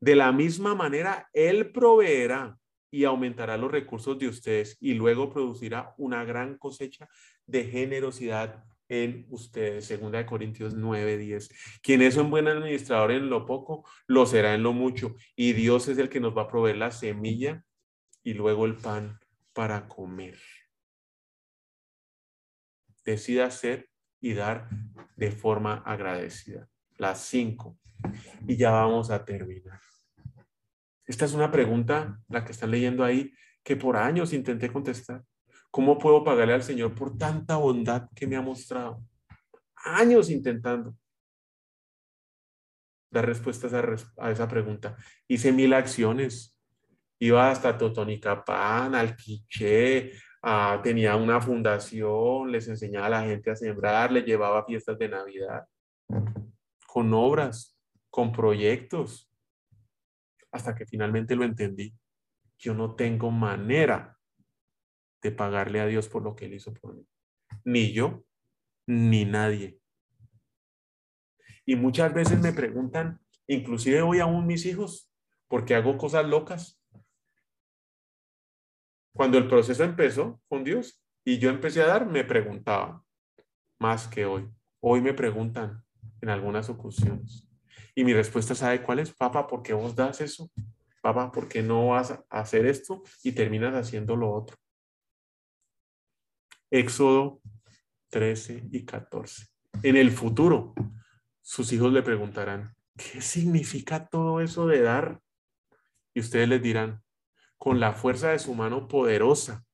De 0.00 0.14
la 0.14 0.32
misma 0.32 0.74
manera, 0.74 1.28
Él 1.32 1.72
proveerá 1.72 2.58
y 2.90 3.04
aumentará 3.04 3.56
los 3.56 3.72
recursos 3.72 4.18
de 4.18 4.28
ustedes 4.28 4.76
y 4.80 4.94
luego 4.94 5.32
producirá 5.32 5.94
una 5.98 6.24
gran 6.24 6.58
cosecha 6.58 7.08
de 7.46 7.64
generosidad 7.64 8.64
en 8.88 9.26
ustedes. 9.30 9.86
Segunda 9.86 10.18
de 10.18 10.26
Corintios 10.26 10.74
9, 10.74 11.18
10. 11.18 11.80
Quien 11.82 12.02
es 12.02 12.16
un 12.16 12.30
buen 12.30 12.48
administrador 12.48 13.12
en 13.12 13.30
lo 13.30 13.46
poco, 13.46 13.88
lo 14.06 14.26
será 14.26 14.54
en 14.54 14.62
lo 14.62 14.72
mucho. 14.72 15.14
Y 15.36 15.52
Dios 15.52 15.88
es 15.88 15.98
el 15.98 16.08
que 16.08 16.20
nos 16.20 16.36
va 16.36 16.42
a 16.42 16.48
proveer 16.48 16.76
la 16.76 16.90
semilla 16.90 17.64
y 18.22 18.34
luego 18.34 18.66
el 18.66 18.76
pan 18.76 19.18
para 19.52 19.88
comer. 19.88 20.38
Decida 23.04 23.46
hacer 23.46 23.90
y 24.20 24.34
dar 24.34 24.68
de 25.16 25.30
forma 25.30 25.82
agradecida. 25.84 26.68
Las 26.96 27.20
cinco. 27.20 27.78
Y 28.46 28.56
ya 28.56 28.70
vamos 28.70 29.10
a 29.10 29.24
terminar. 29.24 29.80
Esta 31.06 31.26
es 31.26 31.34
una 31.34 31.50
pregunta, 31.50 32.20
la 32.28 32.44
que 32.44 32.52
están 32.52 32.70
leyendo 32.70 33.04
ahí, 33.04 33.32
que 33.62 33.76
por 33.76 33.96
años 33.96 34.32
intenté 34.32 34.72
contestar. 34.72 35.22
¿Cómo 35.74 35.98
puedo 35.98 36.22
pagarle 36.22 36.54
al 36.54 36.62
Señor 36.62 36.94
por 36.94 37.18
tanta 37.18 37.56
bondad 37.56 38.08
que 38.14 38.28
me 38.28 38.36
ha 38.36 38.40
mostrado? 38.40 39.02
Años 39.74 40.30
intentando 40.30 40.94
dar 43.10 43.26
respuestas 43.26 43.72
a, 43.74 44.30
esa 44.30 44.46
pregunta. 44.46 44.96
Hice 45.26 45.50
mil 45.50 45.74
acciones. 45.74 46.56
Iba 47.18 47.50
hasta 47.50 47.76
Totonicapán, 47.76 48.94
al 48.94 49.16
Quiché, 49.16 50.12
tenía 50.84 51.16
una 51.16 51.40
fundación, 51.40 52.52
les 52.52 52.68
enseñaba 52.68 53.06
a 53.06 53.10
la 53.10 53.22
gente 53.22 53.50
a 53.50 53.56
sembrar, 53.56 54.12
les 54.12 54.24
llevaba 54.24 54.64
fiestas 54.64 54.96
de 54.96 55.08
Navidad, 55.08 55.64
con 56.86 57.12
obras, 57.12 57.76
con 58.10 58.30
proyectos, 58.30 59.28
hasta 60.52 60.72
que 60.72 60.86
finalmente 60.86 61.34
lo 61.34 61.42
entendí. 61.42 61.92
Yo 62.58 62.74
no 62.74 62.94
tengo 62.94 63.32
manera 63.32 64.16
de 65.24 65.32
pagarle 65.32 65.80
a 65.80 65.86
Dios 65.86 66.06
por 66.08 66.22
lo 66.22 66.36
que 66.36 66.44
Él 66.44 66.52
hizo 66.52 66.72
por 66.74 66.94
mí. 66.94 67.08
Ni 67.64 67.92
yo, 67.92 68.24
ni 68.86 69.24
nadie. 69.24 69.80
Y 71.64 71.76
muchas 71.76 72.12
veces 72.12 72.38
me 72.38 72.52
preguntan, 72.52 73.20
inclusive 73.46 74.02
hoy 74.02 74.20
aún 74.20 74.46
mis 74.46 74.66
hijos, 74.66 75.10
porque 75.48 75.74
hago 75.74 75.96
cosas 75.96 76.26
locas. 76.26 76.78
Cuando 79.14 79.38
el 79.38 79.48
proceso 79.48 79.82
empezó 79.82 80.42
con 80.46 80.62
Dios 80.62 81.02
y 81.24 81.38
yo 81.38 81.48
empecé 81.48 81.80
a 81.80 81.86
dar, 81.86 82.06
me 82.06 82.22
preguntaban, 82.22 83.00
más 83.78 84.06
que 84.06 84.26
hoy. 84.26 84.46
Hoy 84.80 85.00
me 85.00 85.14
preguntan 85.14 85.82
en 86.20 86.28
algunas 86.28 86.68
ocasiones. 86.68 87.48
Y 87.94 88.04
mi 88.04 88.12
respuesta, 88.12 88.54
¿sabe 88.54 88.82
cuál 88.82 88.98
es? 88.98 89.10
Papá, 89.10 89.46
¿por 89.46 89.62
qué 89.62 89.72
vos 89.72 89.96
das 89.96 90.20
eso? 90.20 90.50
Papá, 91.00 91.32
¿por 91.32 91.48
qué 91.48 91.62
no 91.62 91.88
vas 91.88 92.10
a 92.10 92.26
hacer 92.28 92.66
esto 92.66 93.02
y 93.22 93.32
terminas 93.32 93.74
haciendo 93.74 94.16
lo 94.16 94.30
otro? 94.30 94.58
Éxodo 96.70 97.40
13 98.10 98.68
y 98.70 98.84
14. 98.84 99.46
En 99.82 99.96
el 99.96 100.10
futuro, 100.10 100.74
sus 101.42 101.72
hijos 101.72 101.92
le 101.92 102.02
preguntarán, 102.02 102.74
¿qué 102.96 103.20
significa 103.20 104.06
todo 104.06 104.40
eso 104.40 104.66
de 104.66 104.82
dar? 104.82 105.20
Y 106.14 106.20
ustedes 106.20 106.48
les 106.48 106.62
dirán, 106.62 107.02
con 107.58 107.80
la 107.80 107.92
fuerza 107.92 108.30
de 108.30 108.38
su 108.38 108.54
mano 108.54 108.88
poderosa, 108.88 109.64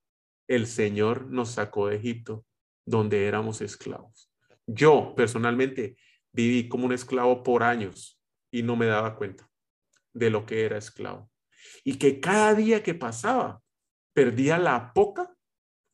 el 0.49 0.67
Señor 0.67 1.27
nos 1.27 1.51
sacó 1.51 1.89
de 1.89 1.97
Egipto, 1.97 2.45
donde 2.85 3.27
éramos 3.27 3.61
esclavos. 3.61 4.33
Yo 4.67 5.15
personalmente 5.17 5.97
viví 6.33 6.69
como 6.69 6.87
un 6.87 6.93
esclavo 6.93 7.43
por 7.43 7.63
años 7.63 8.21
y 8.51 8.63
no 8.63 8.77
me 8.77 8.87
daba 8.87 9.17
cuenta 9.17 9.49
de 10.13 10.31
lo 10.31 10.47
que 10.47 10.65
era 10.65 10.79
esclavo. 10.79 11.31
Y 11.85 11.99
que 11.99 12.21
cada 12.21 12.55
día 12.55 12.83
que 12.83 12.95
pasaba, 12.95 13.63
perdía 14.13 14.59
la 14.59 14.93
poca 14.93 15.33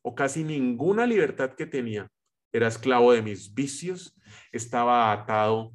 o 0.07 0.15
casi 0.15 0.41
ninguna 0.41 1.05
libertad 1.05 1.53
que 1.53 1.65
tenía. 1.65 2.09
Era 2.53 2.69
esclavo 2.69 3.11
de 3.11 3.21
mis 3.21 3.53
vicios, 3.53 4.15
estaba 4.53 5.11
atado 5.11 5.73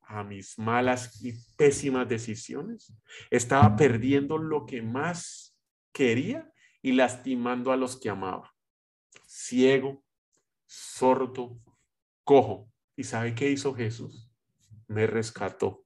a 0.00 0.22
mis 0.22 0.56
malas 0.60 1.20
y 1.24 1.32
pésimas 1.56 2.08
decisiones, 2.08 2.94
estaba 3.32 3.74
perdiendo 3.74 4.38
lo 4.38 4.64
que 4.64 4.80
más 4.80 5.58
quería 5.92 6.48
y 6.82 6.92
lastimando 6.92 7.72
a 7.72 7.76
los 7.76 7.98
que 7.98 8.10
amaba. 8.10 8.54
Ciego, 9.26 10.04
sordo, 10.66 11.58
cojo. 12.22 12.70
¿Y 12.94 13.02
sabe 13.02 13.34
qué 13.34 13.50
hizo 13.50 13.74
Jesús? 13.74 14.30
Me 14.86 15.08
rescató. 15.08 15.84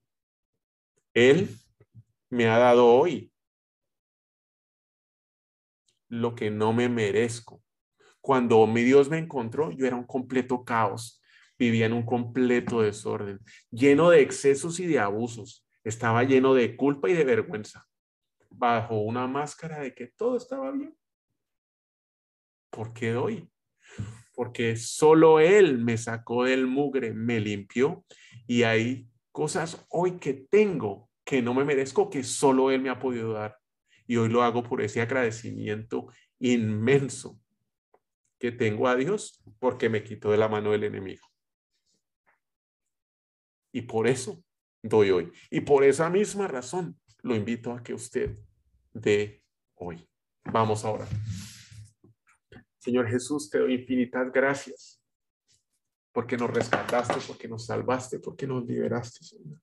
Él 1.15 1.49
me 2.29 2.49
ha 2.49 2.59
dado 2.59 2.87
hoy 2.87 3.33
lo 6.09 6.35
que 6.35 6.51
no 6.51 6.75
me 6.75 6.91
merezco. 6.91 7.63
Cuando 8.21 8.67
mi 8.67 8.83
Dios 8.83 9.09
me 9.09 9.19
encontró, 9.19 9.71
yo 9.71 9.87
era 9.87 9.97
un 9.97 10.07
completo 10.07 10.65
caos, 10.65 11.23
vivía 11.59 11.87
en 11.87 11.93
un 11.93 12.05
completo 12.05 12.83
desorden, 12.83 13.41
lleno 13.71 14.11
de 14.11 14.21
excesos 14.21 14.81
y 14.81 14.87
de 14.87 14.99
abusos, 14.99 15.67
estaba 15.85 16.25
lleno 16.25 16.55
de 16.55 16.77
culpa 16.77 17.09
y 17.09 17.15
de 17.15 17.25
vergüenza, 17.25 17.87
bajo 18.51 19.01
una 19.01 19.27
máscara 19.27 19.81
de 19.81 19.95
que 19.95 20.09
todo 20.09 20.37
estaba 20.37 20.71
bien. 20.71 20.97
¿Por 22.71 22.93
qué 22.93 23.11
doy? 23.13 23.51
Porque 24.35 24.77
solo 24.77 25.41
Él 25.41 25.79
me 25.79 25.97
sacó 25.97 26.45
del 26.45 26.67
mugre, 26.67 27.13
me 27.13 27.41
limpió 27.41 28.05
y 28.47 28.63
hay 28.63 29.09
cosas 29.33 29.87
hoy 29.89 30.19
que 30.19 30.35
tengo 30.35 31.09
que 31.29 31.43
no 31.43 31.53
me 31.53 31.63
merezco, 31.63 32.09
que 32.09 32.25
solo 32.25 32.71
Él 32.71 32.81
me 32.81 32.89
ha 32.89 32.99
podido 32.99 33.35
dar. 33.35 33.59
Y 34.07 34.17
hoy 34.17 34.31
lo 34.31 34.43
hago 34.43 34.63
por 34.63 34.81
ese 34.81 35.03
agradecimiento 35.03 36.07
inmenso 36.39 37.39
que 38.39 38.53
tengo 38.53 38.89
a 38.89 38.97
Dios 38.97 39.43
porque 39.59 39.89
me 39.89 40.03
quitó 40.03 40.31
de 40.31 40.39
la 40.39 40.49
mano 40.49 40.71
del 40.71 40.85
enemigo. 40.85 41.27
Y 43.73 43.83
por 43.83 44.07
eso 44.07 44.43
doy 44.83 45.11
hoy. 45.11 45.33
Y 45.51 45.61
por 45.61 45.85
esa 45.85 46.09
misma 46.09 46.47
razón 46.47 46.99
lo 47.23 47.35
invito 47.35 47.73
a 47.73 47.83
que 47.83 47.95
usted 47.95 48.39
dé 48.93 49.43
hoy. 49.75 50.09
Vamos 50.45 50.85
ahora. 50.85 51.07
Señor 52.79 53.09
Jesús, 53.09 53.51
te 53.51 53.59
doy 53.59 53.75
infinitas 53.75 54.33
gracias 54.33 55.03
porque 56.13 56.37
nos 56.37 56.51
rescataste, 56.51 57.15
porque 57.27 57.49
nos 57.49 57.67
salvaste, 57.67 58.19
porque 58.19 58.47
nos 58.47 58.65
liberaste, 58.65 59.25
Señor. 59.25 59.61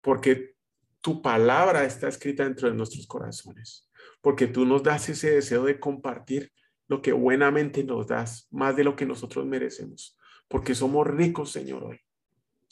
Porque 0.00 0.56
tu 1.00 1.20
palabra 1.20 1.84
está 1.84 2.08
escrita 2.08 2.44
dentro 2.44 2.68
de 2.68 2.74
nuestros 2.74 3.06
corazones, 3.06 3.88
porque 4.20 4.46
tú 4.46 4.64
nos 4.64 4.82
das 4.82 5.08
ese 5.08 5.30
deseo 5.32 5.64
de 5.64 5.78
compartir 5.78 6.52
lo 6.88 7.02
que 7.02 7.12
buenamente 7.12 7.84
nos 7.84 8.06
das, 8.06 8.48
más 8.50 8.76
de 8.76 8.84
lo 8.84 8.96
que 8.96 9.06
nosotros 9.06 9.44
merecemos, 9.46 10.18
porque 10.48 10.74
somos 10.74 11.06
ricos, 11.06 11.50
Señor, 11.50 11.84
hoy, 11.84 12.00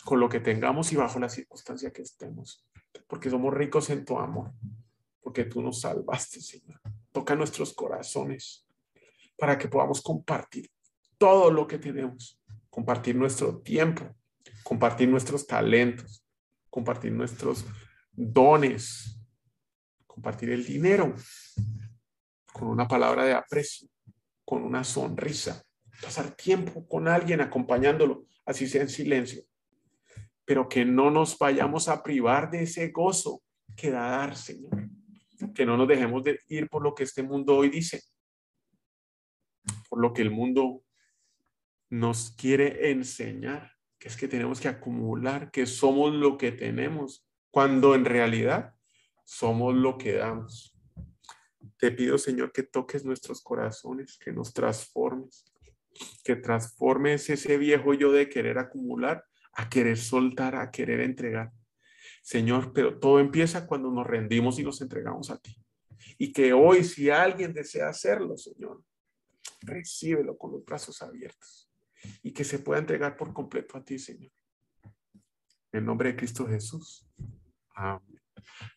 con 0.04 0.20
lo 0.20 0.28
que 0.28 0.40
tengamos 0.40 0.92
y 0.92 0.96
bajo 0.96 1.18
la 1.18 1.28
circunstancia 1.28 1.92
que 1.92 2.02
estemos, 2.02 2.66
porque 3.08 3.30
somos 3.30 3.52
ricos 3.52 3.90
en 3.90 4.04
tu 4.04 4.18
amor, 4.18 4.52
porque 5.20 5.44
tú 5.44 5.62
nos 5.62 5.80
salvaste, 5.80 6.40
Señor. 6.40 6.80
Toca 7.10 7.34
nuestros 7.34 7.72
corazones 7.72 8.66
para 9.36 9.58
que 9.58 9.68
podamos 9.68 10.02
compartir 10.02 10.70
todo 11.18 11.50
lo 11.50 11.66
que 11.66 11.78
tenemos, 11.78 12.40
compartir 12.70 13.16
nuestro 13.16 13.60
tiempo, 13.60 14.14
compartir 14.62 15.08
nuestros 15.08 15.46
talentos, 15.46 16.24
compartir 16.70 17.12
nuestros 17.12 17.64
dones, 18.12 19.18
compartir 20.06 20.50
el 20.50 20.64
dinero 20.64 21.14
con 22.52 22.68
una 22.68 22.86
palabra 22.86 23.24
de 23.24 23.32
aprecio, 23.32 23.88
con 24.44 24.62
una 24.62 24.84
sonrisa, 24.84 25.62
pasar 26.02 26.34
tiempo 26.34 26.86
con 26.86 27.08
alguien 27.08 27.40
acompañándolo, 27.40 28.26
así 28.44 28.66
sea 28.66 28.82
en 28.82 28.88
silencio, 28.88 29.42
pero 30.44 30.68
que 30.68 30.84
no 30.84 31.10
nos 31.10 31.38
vayamos 31.38 31.88
a 31.88 32.02
privar 32.02 32.50
de 32.50 32.62
ese 32.64 32.88
gozo 32.88 33.42
que 33.76 33.90
da 33.90 34.08
dar, 34.08 34.36
Señor, 34.36 34.88
que 35.54 35.66
no 35.66 35.76
nos 35.76 35.88
dejemos 35.88 36.22
de 36.22 36.38
ir 36.48 36.68
por 36.68 36.82
lo 36.82 36.94
que 36.94 37.04
este 37.04 37.22
mundo 37.22 37.56
hoy 37.56 37.68
dice, 37.70 38.02
por 39.88 40.00
lo 40.00 40.12
que 40.12 40.22
el 40.22 40.30
mundo 40.30 40.82
nos 41.90 42.30
quiere 42.32 42.90
enseñar, 42.90 43.72
que 43.98 44.08
es 44.08 44.16
que 44.16 44.28
tenemos 44.28 44.60
que 44.60 44.68
acumular, 44.68 45.50
que 45.50 45.66
somos 45.66 46.12
lo 46.12 46.36
que 46.36 46.52
tenemos, 46.52 47.26
cuando 47.50 47.94
en 47.94 48.04
realidad 48.04 48.74
somos 49.24 49.74
lo 49.74 49.96
que 49.96 50.14
damos. 50.14 50.73
Te 51.84 51.92
pido, 51.92 52.16
Señor, 52.16 52.50
que 52.50 52.62
toques 52.62 53.04
nuestros 53.04 53.42
corazones, 53.42 54.16
que 54.16 54.32
nos 54.32 54.54
transformes, 54.54 55.44
que 56.24 56.34
transformes 56.34 57.28
ese 57.28 57.58
viejo 57.58 57.92
yo 57.92 58.10
de 58.10 58.30
querer 58.30 58.56
acumular 58.56 59.26
a 59.52 59.68
querer 59.68 59.98
soltar, 59.98 60.56
a 60.56 60.70
querer 60.70 61.00
entregar. 61.00 61.52
Señor, 62.22 62.72
pero 62.72 62.98
todo 62.98 63.20
empieza 63.20 63.66
cuando 63.66 63.90
nos 63.90 64.06
rendimos 64.06 64.58
y 64.58 64.62
nos 64.62 64.80
entregamos 64.80 65.28
a 65.28 65.36
ti. 65.36 65.62
Y 66.16 66.32
que 66.32 66.54
hoy, 66.54 66.84
si 66.84 67.10
alguien 67.10 67.52
desea 67.52 67.90
hacerlo, 67.90 68.38
Señor, 68.38 68.82
recíbelo 69.60 70.38
con 70.38 70.52
los 70.52 70.64
brazos 70.64 71.02
abiertos 71.02 71.70
y 72.22 72.32
que 72.32 72.44
se 72.44 72.60
pueda 72.60 72.80
entregar 72.80 73.14
por 73.14 73.34
completo 73.34 73.76
a 73.76 73.84
ti, 73.84 73.98
Señor. 73.98 74.32
En 75.70 75.84
nombre 75.84 76.08
de 76.08 76.16
Cristo 76.16 76.46
Jesús. 76.46 77.06
Amén. 77.74 78.13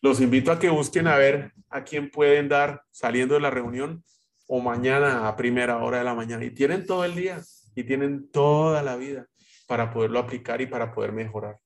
Los 0.02 0.22
invito 0.22 0.52
a 0.52 0.60
que 0.60 0.70
busquen 0.70 1.08
a 1.08 1.18
ver 1.18 1.54
a 1.70 1.84
quién 1.84 2.10
pueden 2.10 2.50
dar 2.50 2.84
saliendo 2.92 3.36
de 3.36 3.42
la 3.42 3.50
reunión 3.50 4.04
o 4.48 4.62
mañana 4.62 5.28
a 5.28 5.36
primera 5.36 5.78
hora 5.78 6.00
de 6.00 6.04
la 6.04 6.16
mañana. 6.16 6.46
Y 6.46 6.52
tienen 6.52 6.86
todo 6.86 7.06
el 7.06 7.16
día 7.16 7.42
y 7.76 7.84
tienen 7.84 8.30
toda 8.32 8.82
la 8.82 8.96
vida 8.96 9.28
para 9.68 9.92
poderlo 9.92 10.20
aplicar 10.20 10.62
y 10.62 10.66
para 10.68 10.92
poder 10.94 11.12
mejorar 11.12 11.60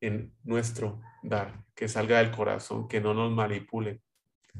en 0.00 0.34
nuestro 0.44 1.00
dar, 1.22 1.64
que 1.74 1.88
salga 1.88 2.18
del 2.18 2.30
corazón, 2.30 2.88
que 2.88 3.00
no 3.00 3.14
nos 3.14 3.32
manipulen, 3.32 4.02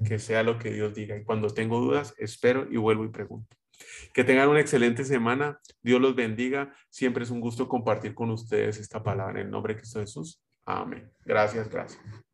que 0.04 0.18
sea 0.18 0.42
lo 0.42 0.58
que 0.58 0.72
Dios 0.72 0.94
diga. 0.94 1.16
Y 1.16 1.24
cuando 1.24 1.48
tengo 1.48 1.80
dudas, 1.80 2.14
espero 2.18 2.66
y 2.70 2.76
vuelvo 2.76 3.04
y 3.04 3.08
pregunto. 3.08 3.56
Que 4.14 4.24
tengan 4.24 4.48
una 4.48 4.60
excelente 4.60 5.04
semana. 5.04 5.60
Dios 5.82 6.00
los 6.00 6.14
bendiga. 6.14 6.72
Siempre 6.88 7.24
es 7.24 7.30
un 7.30 7.40
gusto 7.40 7.68
compartir 7.68 8.14
con 8.14 8.30
ustedes 8.30 8.78
esta 8.78 9.02
palabra 9.02 9.40
en 9.40 9.50
nombre 9.50 9.74
de 9.74 9.80
Cristo 9.80 10.00
Jesús. 10.00 10.42
Amén. 10.64 11.10
Gracias, 11.24 11.68
gracias. 11.68 12.25